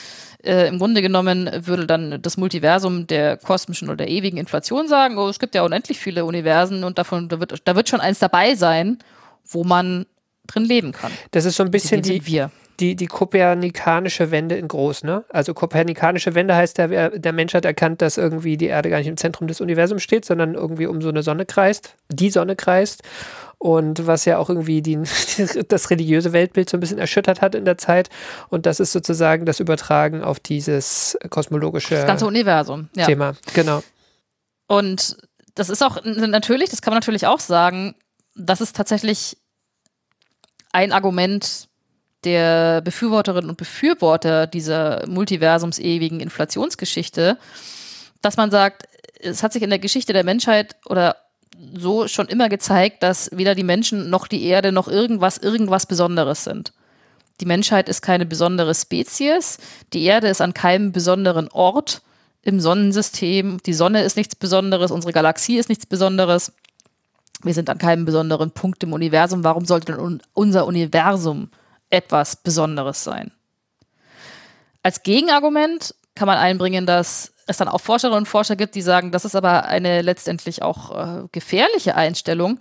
[0.45, 5.19] äh, im Grunde genommen würde dann das Multiversum der kosmischen oder der ewigen Inflation sagen,
[5.19, 8.19] oh, es gibt ja unendlich viele Universen und davon, da wird, da wird schon eins
[8.19, 8.99] dabei sein,
[9.45, 10.07] wo man
[10.47, 11.13] drin leben kann.
[11.33, 12.51] Das ist so ein bisschen die, sind wir.
[12.81, 15.25] Die, die kopernikanische Wende in groß, ne?
[15.31, 19.07] Also kopernikanische Wende heißt, der, der Mensch hat erkannt, dass irgendwie die Erde gar nicht
[19.07, 23.03] im Zentrum des Universums steht, sondern irgendwie um so eine Sonne kreist, die Sonne kreist.
[23.59, 24.99] Und was ja auch irgendwie die,
[25.69, 28.11] das religiöse Weltbild so ein bisschen erschüttert hat in der Zeit.
[28.49, 32.91] Und das ist sozusagen das Übertragen auf dieses kosmologische Das ganze Universum.
[32.95, 33.07] Ja.
[33.07, 33.35] Thema.
[33.55, 33.83] Genau.
[34.67, 35.17] Und
[35.55, 37.95] das ist auch natürlich, das kann man natürlich auch sagen,
[38.35, 39.39] das ist tatsächlich
[40.73, 41.69] ein Argument
[42.27, 47.39] der Befürworterinnen und Befürworter dieser multiversumsewigen Inflationsgeschichte,
[48.21, 48.89] dass man sagt,
[49.21, 51.17] es hat sich in der Geschichte der Menschheit oder
[51.75, 56.45] so schon immer gezeigt, dass weder die Menschen noch die Erde noch irgendwas irgendwas Besonderes
[56.45, 56.73] sind.
[57.41, 59.59] Die Menschheit ist keine besondere Spezies,
[59.93, 62.03] die Erde ist an keinem besonderen Ort
[62.43, 66.53] im Sonnensystem, die Sonne ist nichts Besonderes, unsere Galaxie ist nichts Besonderes.
[67.43, 69.45] Wir sind an keinem besonderen Punkt im Universum.
[69.45, 71.51] Warum sollte denn un unser Universum
[71.97, 73.33] etwas Besonderes sein?
[74.83, 79.13] Als Gegenargument kann man einbringen, dass es dann auch Forscherinnen und Forscher gibt, die sagen,
[79.13, 82.61] das ist aber eine letztendlich auch äh, gefährliche Einstellung,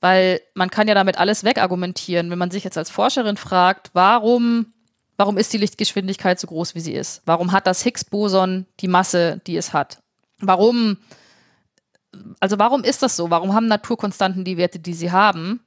[0.00, 2.30] weil man kann ja damit alles wegargumentieren.
[2.30, 4.72] Wenn man sich jetzt als Forscherin fragt, warum,
[5.16, 7.22] warum ist die Lichtgeschwindigkeit so groß, wie sie ist?
[7.24, 9.98] Warum hat das Higgs-Boson die Masse, die es hat?
[10.38, 10.98] Warum,
[12.40, 13.30] also warum ist das so?
[13.30, 15.60] Warum haben Naturkonstanten die Werte, die sie haben?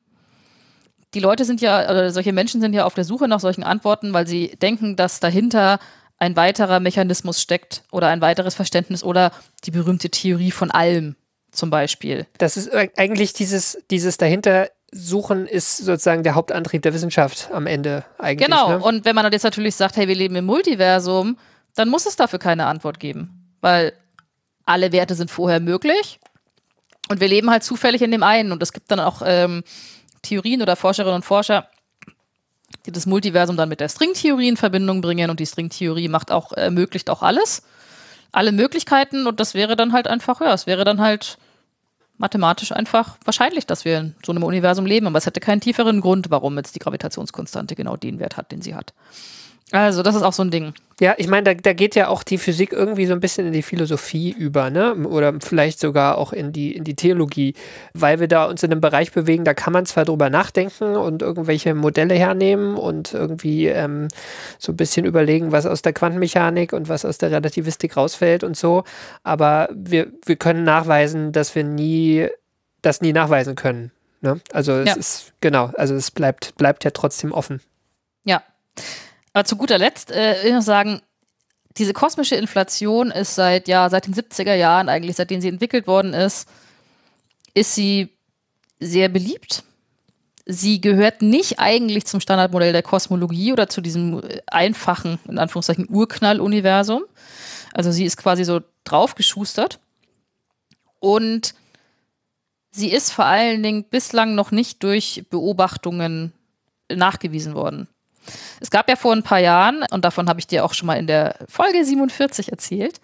[1.14, 4.14] Die Leute sind ja, oder solche Menschen sind ja auf der Suche nach solchen Antworten,
[4.14, 5.80] weil sie denken, dass dahinter
[6.18, 9.32] ein weiterer Mechanismus steckt oder ein weiteres Verständnis oder
[9.64, 11.16] die berühmte Theorie von allem
[11.51, 12.28] zum Beispiel.
[12.38, 17.68] Das ist eig- eigentlich dieses, dieses dahinter Suchen ist sozusagen der Hauptantrieb der Wissenschaft am
[17.68, 18.47] Ende eigentlich.
[18.47, 18.70] Genau.
[18.70, 18.80] Ne?
[18.80, 21.38] Und wenn man dann jetzt natürlich sagt, hey, wir leben im Multiversum,
[21.76, 23.55] dann muss es dafür keine Antwort geben.
[23.62, 23.93] Weil
[24.66, 26.20] alle Werte sind vorher möglich
[27.10, 28.51] und wir leben halt zufällig in dem einen.
[28.51, 29.64] Und es gibt dann auch ähm,
[30.22, 31.67] Theorien oder Forscherinnen und Forscher,
[32.86, 36.53] die das Multiversum dann mit der Stringtheorie in Verbindung bringen und die Stringtheorie macht auch,
[36.53, 37.63] ermöglicht auch alles.
[38.32, 41.38] Alle Möglichkeiten und das wäre dann halt einfach, ja, es wäre dann halt
[42.17, 46.01] mathematisch einfach wahrscheinlich, dass wir in so einem Universum leben, aber es hätte keinen tieferen
[46.01, 48.93] Grund, warum jetzt die Gravitationskonstante genau den Wert hat, den sie hat.
[49.72, 50.74] Also, das ist auch so ein Ding.
[50.99, 53.53] Ja, ich meine, da, da geht ja auch die Physik irgendwie so ein bisschen in
[53.53, 54.95] die Philosophie über, ne?
[54.95, 57.53] Oder vielleicht sogar auch in die, in die Theologie,
[57.93, 61.22] weil wir da uns in einem Bereich bewegen, da kann man zwar drüber nachdenken und
[61.22, 64.09] irgendwelche Modelle hernehmen und irgendwie ähm,
[64.57, 68.57] so ein bisschen überlegen, was aus der Quantenmechanik und was aus der Relativistik rausfällt und
[68.57, 68.84] so,
[69.24, 72.28] aber wir, wir können nachweisen, dass wir nie,
[72.82, 73.91] das nie nachweisen können.
[74.22, 74.41] Ne?
[74.51, 74.95] Also es Ja.
[74.95, 77.61] ist, genau, also es bleibt, bleibt ja trotzdem offen.
[78.26, 78.43] Ja.
[79.34, 81.02] Aber zu guter Letzt äh, will ich noch sagen,
[81.78, 86.14] diese kosmische Inflation ist seit, ja, seit den 70er Jahren eigentlich, seitdem sie entwickelt worden
[86.14, 86.50] ist,
[87.54, 88.10] ist sie
[88.80, 89.64] sehr beliebt.
[90.46, 95.88] Sie gehört nicht eigentlich zum Standardmodell der Kosmologie oder zu diesem äh, einfachen, in Anführungszeichen,
[95.90, 97.04] Urknall-Universum.
[97.74, 99.80] Also sie ist quasi so draufgeschustert.
[101.00, 101.54] Und
[102.72, 106.34] sie ist vor allen Dingen bislang noch nicht durch Beobachtungen
[106.92, 107.88] nachgewiesen worden.
[108.60, 110.96] Es gab ja vor ein paar Jahren, und davon habe ich dir auch schon mal
[110.96, 113.00] in der Folge 47 erzählt,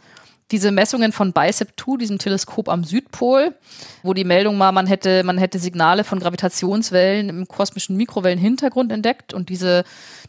[0.51, 3.55] diese Messungen von BICEP 2, diesem Teleskop am Südpol,
[4.03, 9.33] wo die Meldung war, man hätte, man hätte Signale von Gravitationswellen im kosmischen Mikrowellenhintergrund entdeckt.
[9.33, 9.83] Und diese,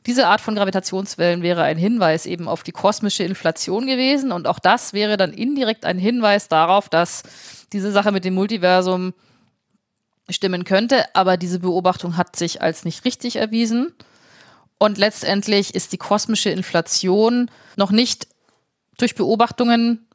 [0.06, 4.32] diese Art von Gravitationswellen wäre ein Hinweis eben auf die kosmische Inflation gewesen.
[4.32, 7.22] Und auch das wäre dann indirekt ein Hinweis darauf, dass
[7.74, 9.12] diese Sache mit dem Multiversum
[10.30, 11.14] stimmen könnte.
[11.14, 13.92] Aber diese Beobachtung hat sich als nicht richtig erwiesen.
[14.78, 18.28] Und letztendlich ist die kosmische Inflation noch nicht
[18.98, 20.06] durch Beobachtungen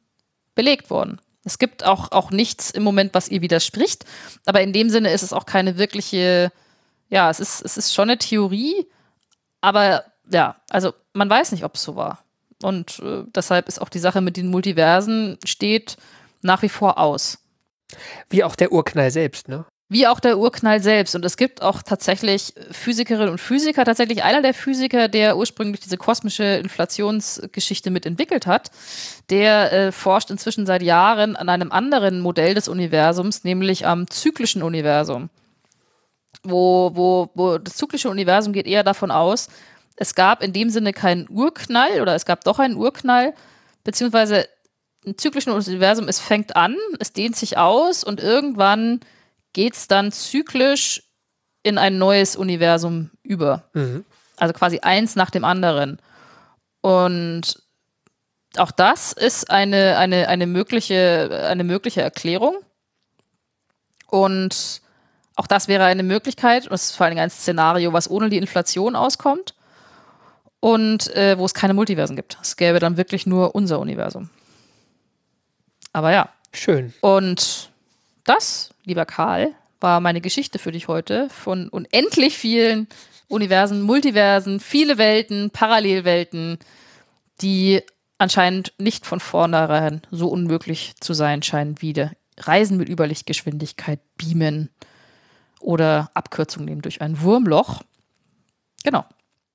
[0.54, 1.20] belegt worden.
[1.44, 4.04] Es gibt auch, auch nichts im Moment, was ihr widerspricht.
[4.46, 6.52] Aber in dem Sinne ist es auch keine wirkliche,
[7.08, 8.86] ja, es ist, es ist schon eine Theorie,
[9.60, 12.24] aber ja, also man weiß nicht, ob es so war.
[12.62, 15.96] Und äh, deshalb ist auch die Sache mit den Multiversen steht
[16.42, 17.38] nach wie vor aus.
[18.30, 19.64] Wie auch der Urknall selbst, ne?
[19.92, 21.14] Wie auch der Urknall selbst.
[21.14, 25.98] Und es gibt auch tatsächlich Physikerinnen und Physiker, tatsächlich einer der Physiker, der ursprünglich diese
[25.98, 28.70] kosmische Inflationsgeschichte mitentwickelt hat,
[29.28, 34.62] der äh, forscht inzwischen seit Jahren an einem anderen Modell des Universums, nämlich am zyklischen
[34.62, 35.28] Universum.
[36.42, 39.50] Wo, wo, wo das zyklische Universum geht eher davon aus,
[39.96, 43.34] es gab in dem Sinne keinen Urknall oder es gab doch einen Urknall,
[43.84, 44.48] beziehungsweise
[45.04, 49.00] im zyklischen Universum, es fängt an, es dehnt sich aus und irgendwann
[49.52, 51.02] geht es dann zyklisch
[51.62, 53.64] in ein neues Universum über.
[53.72, 54.04] Mhm.
[54.36, 55.98] Also quasi eins nach dem anderen.
[56.80, 57.62] Und
[58.56, 62.56] auch das ist eine, eine, eine, mögliche, eine mögliche Erklärung.
[64.08, 64.82] Und
[65.36, 66.66] auch das wäre eine Möglichkeit.
[66.66, 69.54] Und es ist vor allen Dingen ein Szenario, was ohne die Inflation auskommt.
[70.60, 72.38] Und äh, wo es keine Multiversen gibt.
[72.40, 74.30] Es gäbe dann wirklich nur unser Universum.
[75.92, 76.28] Aber ja.
[76.52, 76.92] Schön.
[77.00, 77.70] Und
[78.24, 82.88] das, lieber Karl, war meine Geschichte für dich heute von unendlich vielen
[83.28, 86.58] Universen, Multiversen, viele Welten, Parallelwelten,
[87.40, 87.82] die
[88.18, 94.70] anscheinend nicht von vornherein so unmöglich zu sein scheinen wie der Reisen mit Überlichtgeschwindigkeit, Beamen
[95.60, 97.82] oder Abkürzung nehmen durch ein Wurmloch.
[98.84, 99.04] Genau.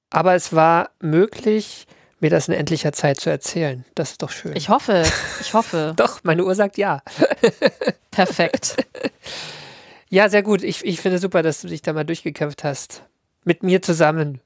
[0.09, 1.87] Aber es war möglich,
[2.19, 3.85] mir das in endlicher Zeit zu erzählen.
[3.95, 4.55] Das ist doch schön.
[4.55, 5.03] Ich hoffe,
[5.39, 5.93] ich hoffe.
[5.97, 7.01] doch, meine Uhr sagt ja.
[8.11, 8.77] Perfekt.
[10.09, 10.63] Ja, sehr gut.
[10.63, 13.03] Ich, ich finde super, dass du dich da mal durchgekämpft hast.
[13.43, 14.41] Mit mir zusammen.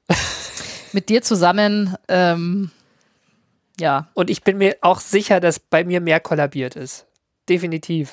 [0.92, 2.70] Mit dir zusammen, ähm,
[3.80, 4.08] ja.
[4.14, 7.06] Und ich bin mir auch sicher, dass bei mir mehr kollabiert ist.
[7.48, 8.12] Definitiv.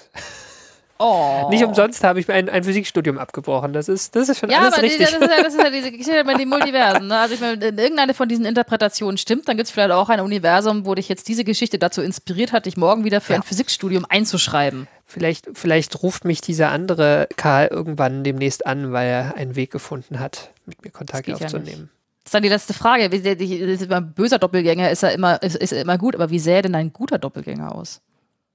[1.01, 1.47] Oh.
[1.49, 3.71] Nicht umsonst habe ich ein, ein Physikstudium abgebrochen.
[3.71, 5.07] Das ist, das ist schon Ja, alles aber die, richtig.
[5.11, 7.07] das, ist ja, das ist ja diese Geschichte mit den Multiversen.
[7.07, 7.17] Ne?
[7.17, 10.19] Also ich meine, wenn irgendeine von diesen Interpretationen stimmt, dann gibt es vielleicht auch ein
[10.19, 13.39] Universum, wo dich jetzt diese Geschichte dazu inspiriert hat, dich morgen wieder für Ja.
[13.39, 14.87] ein Physikstudium einzuschreiben.
[15.11, 20.19] Vielleicht, vielleicht ruft mich dieser andere Karl irgendwann demnächst an, weil er einen Weg gefunden
[20.19, 21.89] hat, mit mir Kontakt geht ja aufzunehmen.
[22.23, 23.05] Das ist dann die letzte Frage.
[23.05, 26.93] Ein böser Doppelgänger ist ja immer, ist, ist immer gut, aber wie sähe denn ein
[26.93, 28.01] guter Doppelgänger aus?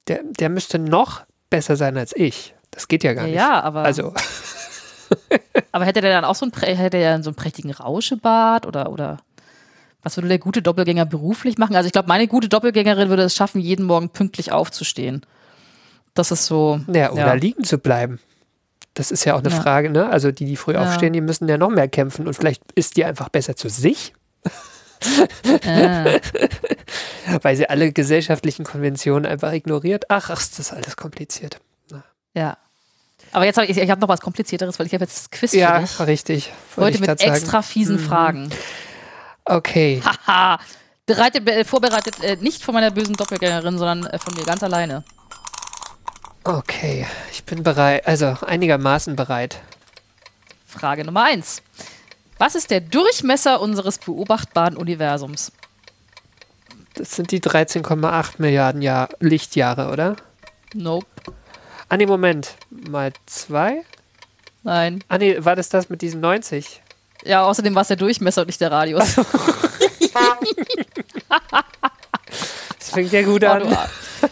[0.07, 2.55] der, der müsste noch besser sein als ich.
[2.71, 3.37] Das geht ja gar Ja, nicht.
[3.37, 4.15] ja, aber, Also,
[5.73, 9.19] aber hätte der dann auch so einen, hätte der so einen prächtigen Rauschebart oder, oder
[10.03, 11.75] was würde der gute Doppelgänger beruflich machen?
[11.75, 15.25] Also ich glaube, meine gute Doppelgängerin würde es schaffen, jeden Morgen pünktlich aufzustehen.
[16.15, 16.81] Das ist so.
[16.93, 17.33] ja, oder ja.
[17.35, 18.21] liegen zu bleiben.
[18.95, 19.61] Das ist ja auch eine Ja.
[19.61, 20.09] Frage, ne?
[20.09, 20.83] Also die, die früh Ja.
[20.85, 24.13] aufstehen, die müssen ja noch mehr kämpfen und vielleicht ist die einfach besser zu sich,
[25.65, 26.21] Äh,
[27.43, 30.05] weil sie alle gesellschaftlichen Konventionen einfach ignoriert.
[30.09, 31.59] Ach, ach ist das alles kompliziert.
[32.35, 32.57] ja.
[33.33, 35.53] Aber jetzt habe ich, ich hab noch was Komplizierteres, weil ich habe jetzt das Quiz
[35.55, 36.09] Ja, für dich.
[36.09, 36.53] richtig.
[36.77, 38.01] wollte Heute mit extra fiesen Mhm.
[38.01, 38.51] Fragen.
[39.45, 40.01] Okay.
[40.05, 40.61] Haha.
[41.05, 45.05] Bereitet, äh, vorbereitet äh, nicht von meiner bösen Doppelgängerin, sondern äh, von mir ganz alleine.
[46.45, 49.61] Okay, ich bin bereit, also einigermaßen bereit.
[50.67, 51.63] Frage Nummer eins.
[52.39, 55.53] Was ist der Durchmesser unseres beobachtbaren Universums?
[56.95, 60.17] Das sind die 13,8 Milliarden Jahr Lichtjahre, oder?
[60.75, 61.07] Nope.
[61.89, 62.57] Ah, nee, Moment.
[62.71, 63.83] Mal zwei?
[64.65, 65.03] Nein.
[65.09, 66.83] Ah, nee, war das das mit diesen 90?
[67.25, 69.17] Ja, außerdem war es der Durchmesser und nicht der Radius.
[72.79, 73.61] Das fängt ja gut Oh, an.
[73.61, 73.77] du-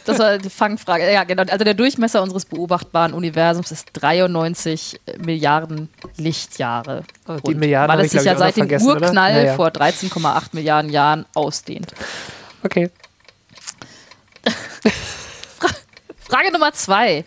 [0.05, 1.11] das war die Fangfrage.
[1.13, 1.43] Ja, genau.
[1.51, 7.05] Also der Durchmesser unseres beobachtbaren Universums ist 93 Milliarden Lichtjahre.
[7.29, 8.71] Oh, die Milliarden weil es ich, sich ja seit dem?
[8.71, 9.55] Urknall Ja, ja.
[9.55, 11.93] vor 13,8 Milliarden Jahren ausdehnt.
[12.63, 12.91] Okay.
[16.19, 17.25] Frage Nummer zwei.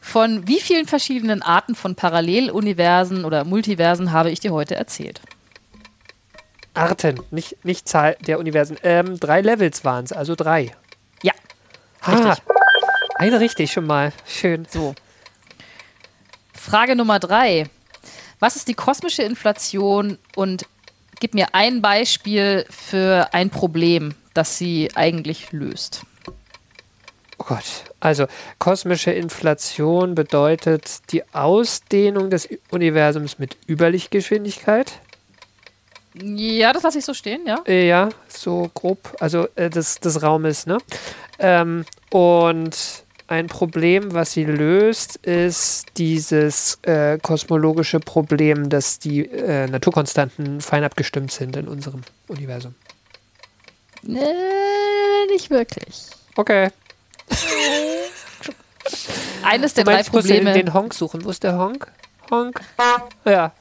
[0.00, 5.20] Von wie vielen verschiedenen Arten von Paralleluniversen oder Multiversen habe ich dir heute erzählt?
[6.72, 8.78] Arten, nicht, nicht Zahl der Universen.
[8.82, 10.74] Ähm, drei Levels waren es, also drei.
[12.00, 12.44] Ah, Richtig.
[13.16, 14.12] eine richtig schon mal.
[14.26, 14.66] Schön.
[14.70, 14.94] so.
[16.54, 17.66] Frage Nummer drei.
[18.40, 20.66] Was ist die kosmische Inflation und
[21.20, 26.02] gib mir ein Beispiel für ein Problem, das sie eigentlich löst?
[27.38, 27.64] Oh Gott.
[28.00, 28.26] Also,
[28.58, 34.92] kosmische Inflation bedeutet die Ausdehnung des Universums mit Überlichtgeschwindigkeit.
[36.22, 37.62] Ja, das lasse ich so stehen, ja.
[37.66, 40.78] Äh, Ja, so grob, also äh, des, des Raumes, ne?
[41.38, 42.76] Ähm, und
[43.28, 50.82] ein Problem, was sie löst, ist dieses äh, kosmologische Problem, dass die äh, Naturkonstanten fein
[50.82, 52.74] abgestimmt sind in unserem Universum.
[54.06, 56.06] Äh, nicht wirklich.
[56.36, 56.70] Okay.
[59.42, 60.52] Eines der Du drei meinst, ich muss Probleme.
[60.54, 61.24] den Honk suchen.
[61.24, 61.90] Wo ist der Honk?
[62.30, 62.60] Honk.
[63.24, 63.52] Ja.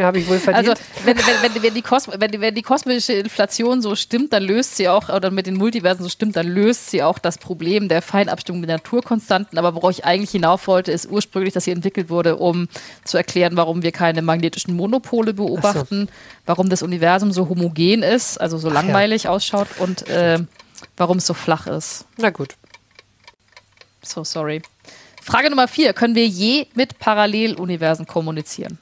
[0.00, 0.70] Den habe ich wohl verdient.
[0.70, 4.42] Also, wenn, wenn, wenn, wenn, die Kos wenn, wenn die kosmische Inflation so stimmt, dann
[4.42, 7.88] löst sie auch, oder mit den Multiversen so stimmt, dann löst sie auch das Problem
[7.90, 9.58] der Feinabstimmung der Naturkonstanten.
[9.58, 12.66] Aber worauf ich eigentlich hinauf wollte, ist ursprünglich, dass sie entwickelt wurde, um
[13.04, 16.08] zu erklären, warum wir keine magnetischen Monopole beobachten,
[16.46, 18.80] warum das Universum so homogen ist, also so Ach ja.
[18.80, 20.38] langweilig ausschaut und äh,
[20.96, 22.06] warum es so flach ist.
[22.16, 22.54] Na gut.
[24.02, 24.62] So sorry.
[25.20, 25.92] Frage Nummer vier.
[25.92, 28.78] Können wir je mit Paralleluniversen kommunizieren?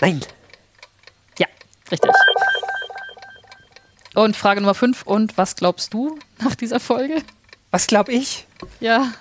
[0.00, 0.20] Nein.
[1.38, 1.46] Ja,
[1.90, 2.10] richtig.
[4.14, 5.02] Und Frage Nummer 5.
[5.02, 7.22] Und was glaubst du nach dieser Folge?
[7.70, 8.46] Was glaube ich?
[8.80, 9.12] Ja,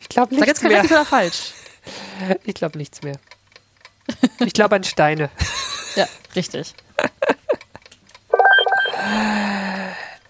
[0.00, 0.84] Ich glaube sag nichts jetzt kein mehr.
[0.84, 1.52] oder falsch.
[2.44, 3.16] Ich glaube nichts mehr.
[4.40, 5.30] Ich glaube an Steine.
[5.96, 6.74] Ja, richtig.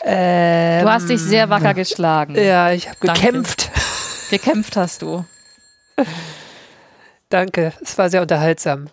[0.04, 2.34] Ähm, Du hast dich sehr wacker geschlagen.
[2.36, 3.70] Ja, ich habe gekämpft.
[4.30, 5.24] Gekämpft hast du.
[7.28, 8.88] Danke, es war sehr unterhaltsam.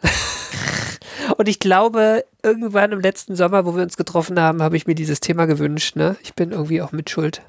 [1.37, 4.95] Und ich glaube, irgendwann im letzten Sommer, wo wir uns getroffen haben, habe ich mir
[4.95, 5.95] dieses Thema gewünscht.
[5.95, 6.15] Ne?
[6.23, 7.41] Ich bin irgendwie auch mit Schuld.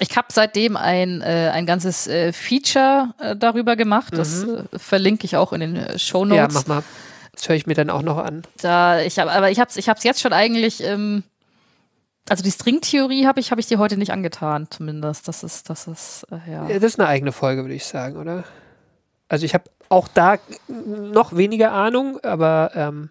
[0.00, 4.16] Ich habe seitdem ein, äh, ein ganzes äh, Feature äh, darüber gemacht.
[4.16, 6.32] Das äh, verlinke ich auch in den äh, Show Mhm.
[6.34, 6.54] Ja, Notes.
[6.54, 6.82] mach mal.
[7.32, 8.42] Das höre ich mir dann auch noch an.
[8.60, 10.82] Da, ich hab, aber ich habe es ich hab's jetzt schon eigentlich.
[10.82, 11.22] Ähm,
[12.28, 15.26] also die Stringtheorie habe ich, hab ich dir heute nicht angetan, zumindest.
[15.28, 16.66] Das ist, das ist, äh, ja.
[16.68, 18.44] Das ist eine eigene Folge, würde ich sagen, oder?
[19.28, 20.38] Also ich habe auch da
[20.76, 23.10] noch weniger Ahnung, aber ähm,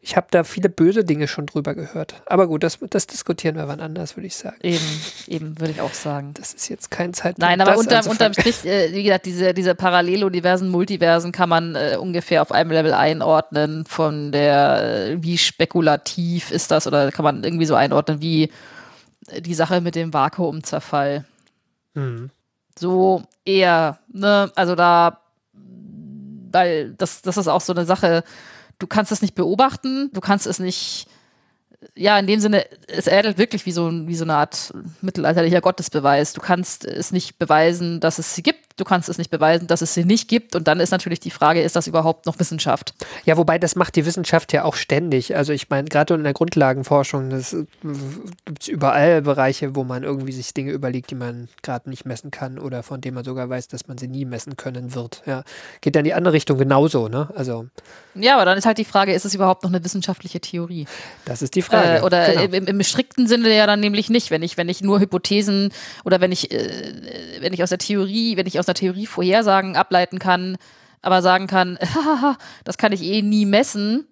[0.00, 2.22] ich habe da viele böse Dinge schon drüber gehört.
[2.26, 4.56] Aber gut, das, das diskutieren wir wann anders, würde ich sagen.
[4.62, 4.84] Eben,
[5.26, 6.32] eben, würde ich auch sagen.
[6.34, 7.40] Das ist jetzt kein Zeitpunkt.
[7.40, 11.96] Nein, aber unterm, unterm Strich, äh, wie gesagt, diese, diese Paralleluniversen, Multiversen kann man äh,
[12.00, 17.42] ungefähr auf einem Level einordnen von der, äh, wie spekulativ ist das oder kann man
[17.42, 18.50] irgendwie so einordnen wie
[19.26, 21.26] äh, die Sache mit dem Vakuumzerfall.
[21.94, 22.30] Hm.
[22.78, 25.20] So eher, ne, also da,
[26.52, 28.24] weil das, das ist auch so eine Sache,
[28.78, 31.06] du kannst es nicht beobachten, du kannst es nicht,
[31.94, 36.32] ja, in dem Sinne, es ähnelt wirklich wie so, wie so eine Art mittelalterlicher Gottesbeweis.
[36.32, 39.82] Du kannst es nicht beweisen, dass es sie gibt, du kannst es nicht beweisen, dass
[39.82, 40.56] es sie nicht gibt.
[40.56, 42.94] Und dann ist natürlich die Frage, ist das überhaupt noch Wissenschaft?
[43.24, 45.36] Ja, wobei das macht die Wissenschaft ja auch ständig.
[45.36, 47.56] Also ich meine, gerade in der Grundlagenforschung, das
[48.44, 52.30] gibt es überall Bereiche, wo man irgendwie sich Dinge überlegt, die man gerade nicht messen
[52.30, 55.22] kann oder von denen man sogar weiß, dass man sie nie messen können wird.
[55.26, 55.44] Ja.
[55.80, 57.28] Geht dann in die andere Richtung genauso, ne?
[57.34, 57.66] Also
[58.14, 60.86] Ja, aber dann ist halt die Frage, ist es überhaupt noch eine wissenschaftliche Theorie?
[61.24, 61.98] das ist die Frage.
[61.98, 62.56] Äh, oder genau.
[62.56, 65.70] im, im strikten Sinne ja dann nämlich nicht, wenn ich, wenn ich nur Hypothesen
[66.04, 69.76] oder wenn ich, äh, wenn ich aus der Theorie, wenn ich aus der Theorie Vorhersagen
[69.76, 70.56] ableiten kann,
[71.02, 71.78] aber sagen kann,
[72.64, 74.06] das kann ich eh nie messen,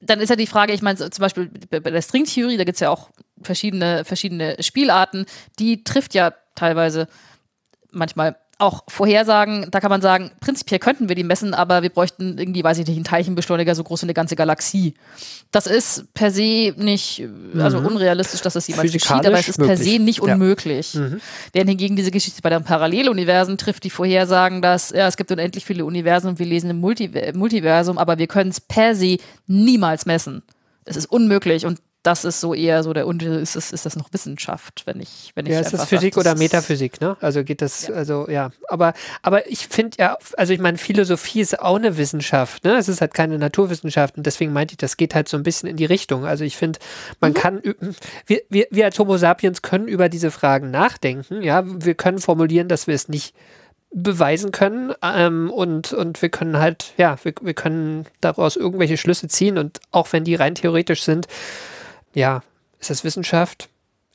[0.00, 2.76] dann ist ja die Frage, ich meine, zum Beispiel bei bei der Stringtheorie, da gibt
[2.76, 3.10] es ja auch
[3.42, 5.26] verschiedene, verschiedene Spielarten,
[5.58, 7.08] die trifft ja teilweise
[7.90, 12.38] manchmal auch Vorhersagen, da kann man sagen, prinzipiell könnten wir die messen, aber wir bräuchten
[12.38, 14.94] irgendwie, weiß ich nicht, einen Teilchenbeschleuniger so groß wie eine ganze Galaxie.
[15.50, 17.22] Das ist per se nicht,
[17.58, 17.86] also mhm.
[17.86, 19.76] unrealistisch, dass das jemals geschieht, aber es ist möglich.
[19.76, 20.94] per se nicht unmöglich.
[20.94, 21.00] Ja.
[21.00, 21.20] Mhm.
[21.52, 25.64] Während hingegen diese Geschichte bei den Paralleluniversen trifft, die Vorhersagen, dass ja, es gibt unendlich
[25.64, 30.06] viele Universen und wir lesen im Multi Multiversum, aber wir können es per se niemals
[30.06, 30.42] messen.
[30.84, 33.96] Es ist unmöglich und das ist so eher so der Unterschied, ist, ist, ist das
[33.96, 35.52] noch Wissenschaft, wenn ich, wenn ich.
[35.52, 37.16] Ja, ist das Physik sag, oder Metaphysik, ne?
[37.22, 37.94] Also geht das, ja.
[37.94, 38.50] also ja.
[38.68, 38.92] Aber,
[39.22, 42.76] aber ich finde ja, also ich meine, Philosophie ist auch eine Wissenschaft, ne?
[42.76, 45.66] Es ist halt keine Naturwissenschaft und deswegen meinte ich, das geht halt so ein bisschen
[45.66, 46.26] in die Richtung.
[46.26, 46.78] Also ich finde,
[47.20, 47.34] man mhm.
[47.34, 47.62] kann,
[48.26, 51.62] wir, wir, wir als Homo sapiens können über diese Fragen nachdenken, ja.
[51.64, 53.34] Wir können formulieren, dass wir es nicht
[53.94, 59.28] beweisen können ähm, und, und wir können halt, ja, wir, wir können daraus irgendwelche Schlüsse
[59.28, 61.28] ziehen und auch wenn die rein theoretisch sind,
[62.14, 62.42] ja,
[62.80, 63.68] ist das Wissenschaft?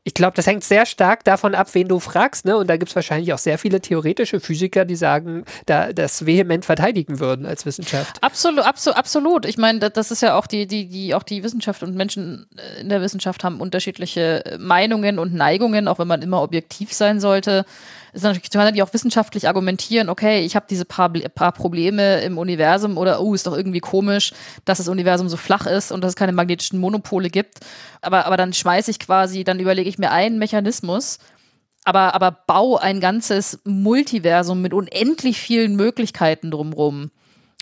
[0.06, 2.58] Ich glaube, das hängt sehr stark davon ab, wen du fragst, ne?
[2.58, 6.66] Und da gibt es wahrscheinlich auch sehr viele theoretische Physiker, die sagen, da das vehement
[6.66, 8.24] verteidigen würden als Wissenschaft.
[8.24, 9.45] Absolut, absolut, absolut.
[9.45, 12.47] Ich meine, das ist ja auch die, die, die, auch die Wissenschaft und Menschen
[12.80, 17.66] in der Wissenschaft haben unterschiedliche Meinungen und Neigungen, auch wenn man immer objektiv sein sollte
[18.14, 22.38] ist natürlich, kann natürlich auch wissenschaftlich argumentieren, okay, ich habe diese paar, paar Probleme im
[22.38, 24.34] Universum oder, oh, ist doch irgendwie komisch,
[24.66, 27.60] dass das Universum so flach ist und dass es keine magnetischen Monopole gibt.
[28.01, 31.20] Aber, aber dann schmeiße ich quasi, dann überlege ich mir einen Mechanismus,
[31.86, 37.12] aber, aber bau ein ganzes Multiversum mit unendlich vielen Möglichkeiten drumrum.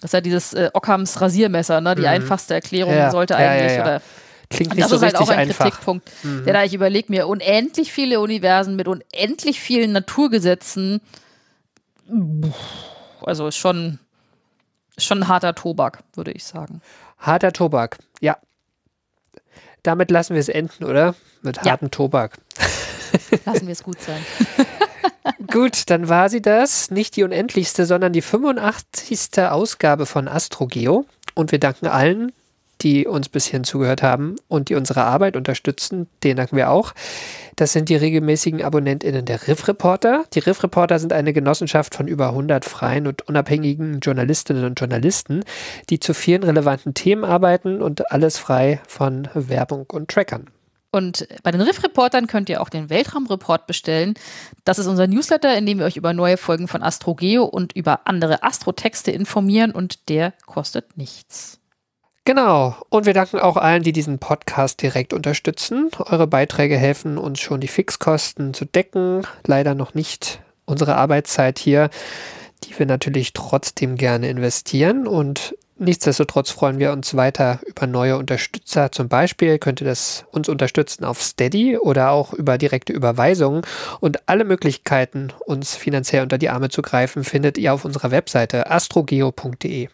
[0.01, 1.95] Das ist ja dieses äh, Ockhams Rasiermesser, ne?
[1.95, 2.07] Die mhm.
[2.07, 4.01] einfachste Erklärung ja, sollte eigentlich, ja, ja, oder
[4.49, 5.65] Klingt nicht das so ist halt auch ein einfach.
[5.65, 6.09] Kritikpunkt.
[6.23, 6.45] Mhm.
[6.45, 11.01] Der da ich überlege mir unendlich viele Universen mit unendlich vielen Naturgesetzen.
[13.21, 13.99] Also ist schon,
[14.97, 16.81] schon ein harter Tobak, würde ich sagen.
[17.17, 18.37] Harter Tobak, ja.
[19.83, 21.15] Damit lassen wir es enden, oder?
[21.41, 21.71] Mit ja.
[21.71, 22.37] hartem Tobak.
[23.45, 24.21] Lassen wir es gut sein.
[25.47, 26.91] gut, dann war sie das.
[26.91, 29.39] Nicht die unendlichste, sondern die 85.
[29.49, 31.05] Ausgabe von AstroGeo.
[31.35, 32.33] Und wir danken allen,
[32.81, 36.07] die uns bis hierhin zugehört haben und die unsere Arbeit unterstützen.
[36.23, 36.93] Den danken wir auch.
[37.55, 40.25] Das sind die regelmäßigen AbonnentInnen der Riff Reporter.
[40.33, 45.43] Die Riff Reporter sind eine Genossenschaft von über 100 freien und unabhängigen Journalistinnen und Journalisten,
[45.89, 50.49] die zu vielen relevanten Themen arbeiten und alles frei von Werbung und Trackern.
[50.91, 54.13] Und bei den Riff-Reportern könnt ihr auch den Weltraumreport bestellen.
[54.63, 58.01] Das ist unser Newsletter, in dem wir euch über neue Folgen von AstroGeo und über
[58.05, 61.59] andere Astrotexte informieren und der kostet nichts.
[62.27, 62.75] Genau.
[62.89, 65.89] Und wir danken auch allen, die diesen Podcast direkt unterstützen.
[65.97, 69.25] Eure Beiträge helfen uns schon, die Fixkosten zu decken.
[69.45, 71.89] Leider noch nicht unsere Arbeitszeit hier,
[72.65, 75.07] die wir natürlich trotzdem gerne investieren.
[75.07, 78.91] Und nichtsdestotrotz freuen wir uns weiter über neue Unterstützer.
[78.91, 83.61] Zum Beispiel könnt ihr das uns unterstützen auf Steady oder auch über direkte Überweisungen.
[84.01, 88.69] Und alle Möglichkeiten, uns finanziell unter die Arme zu greifen, findet ihr auf unserer Webseite
[88.69, 89.87] astrogeo.de.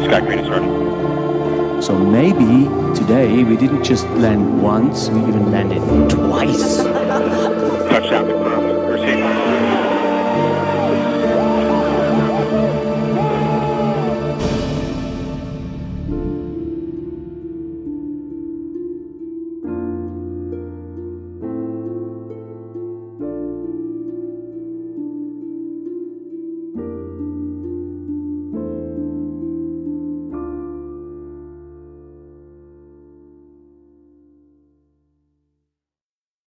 [0.05, 1.81] Sky Green is running.
[1.81, 6.77] So maybe today we didn't just land once, we even landed twice.
[7.89, 8.46] Touchdown.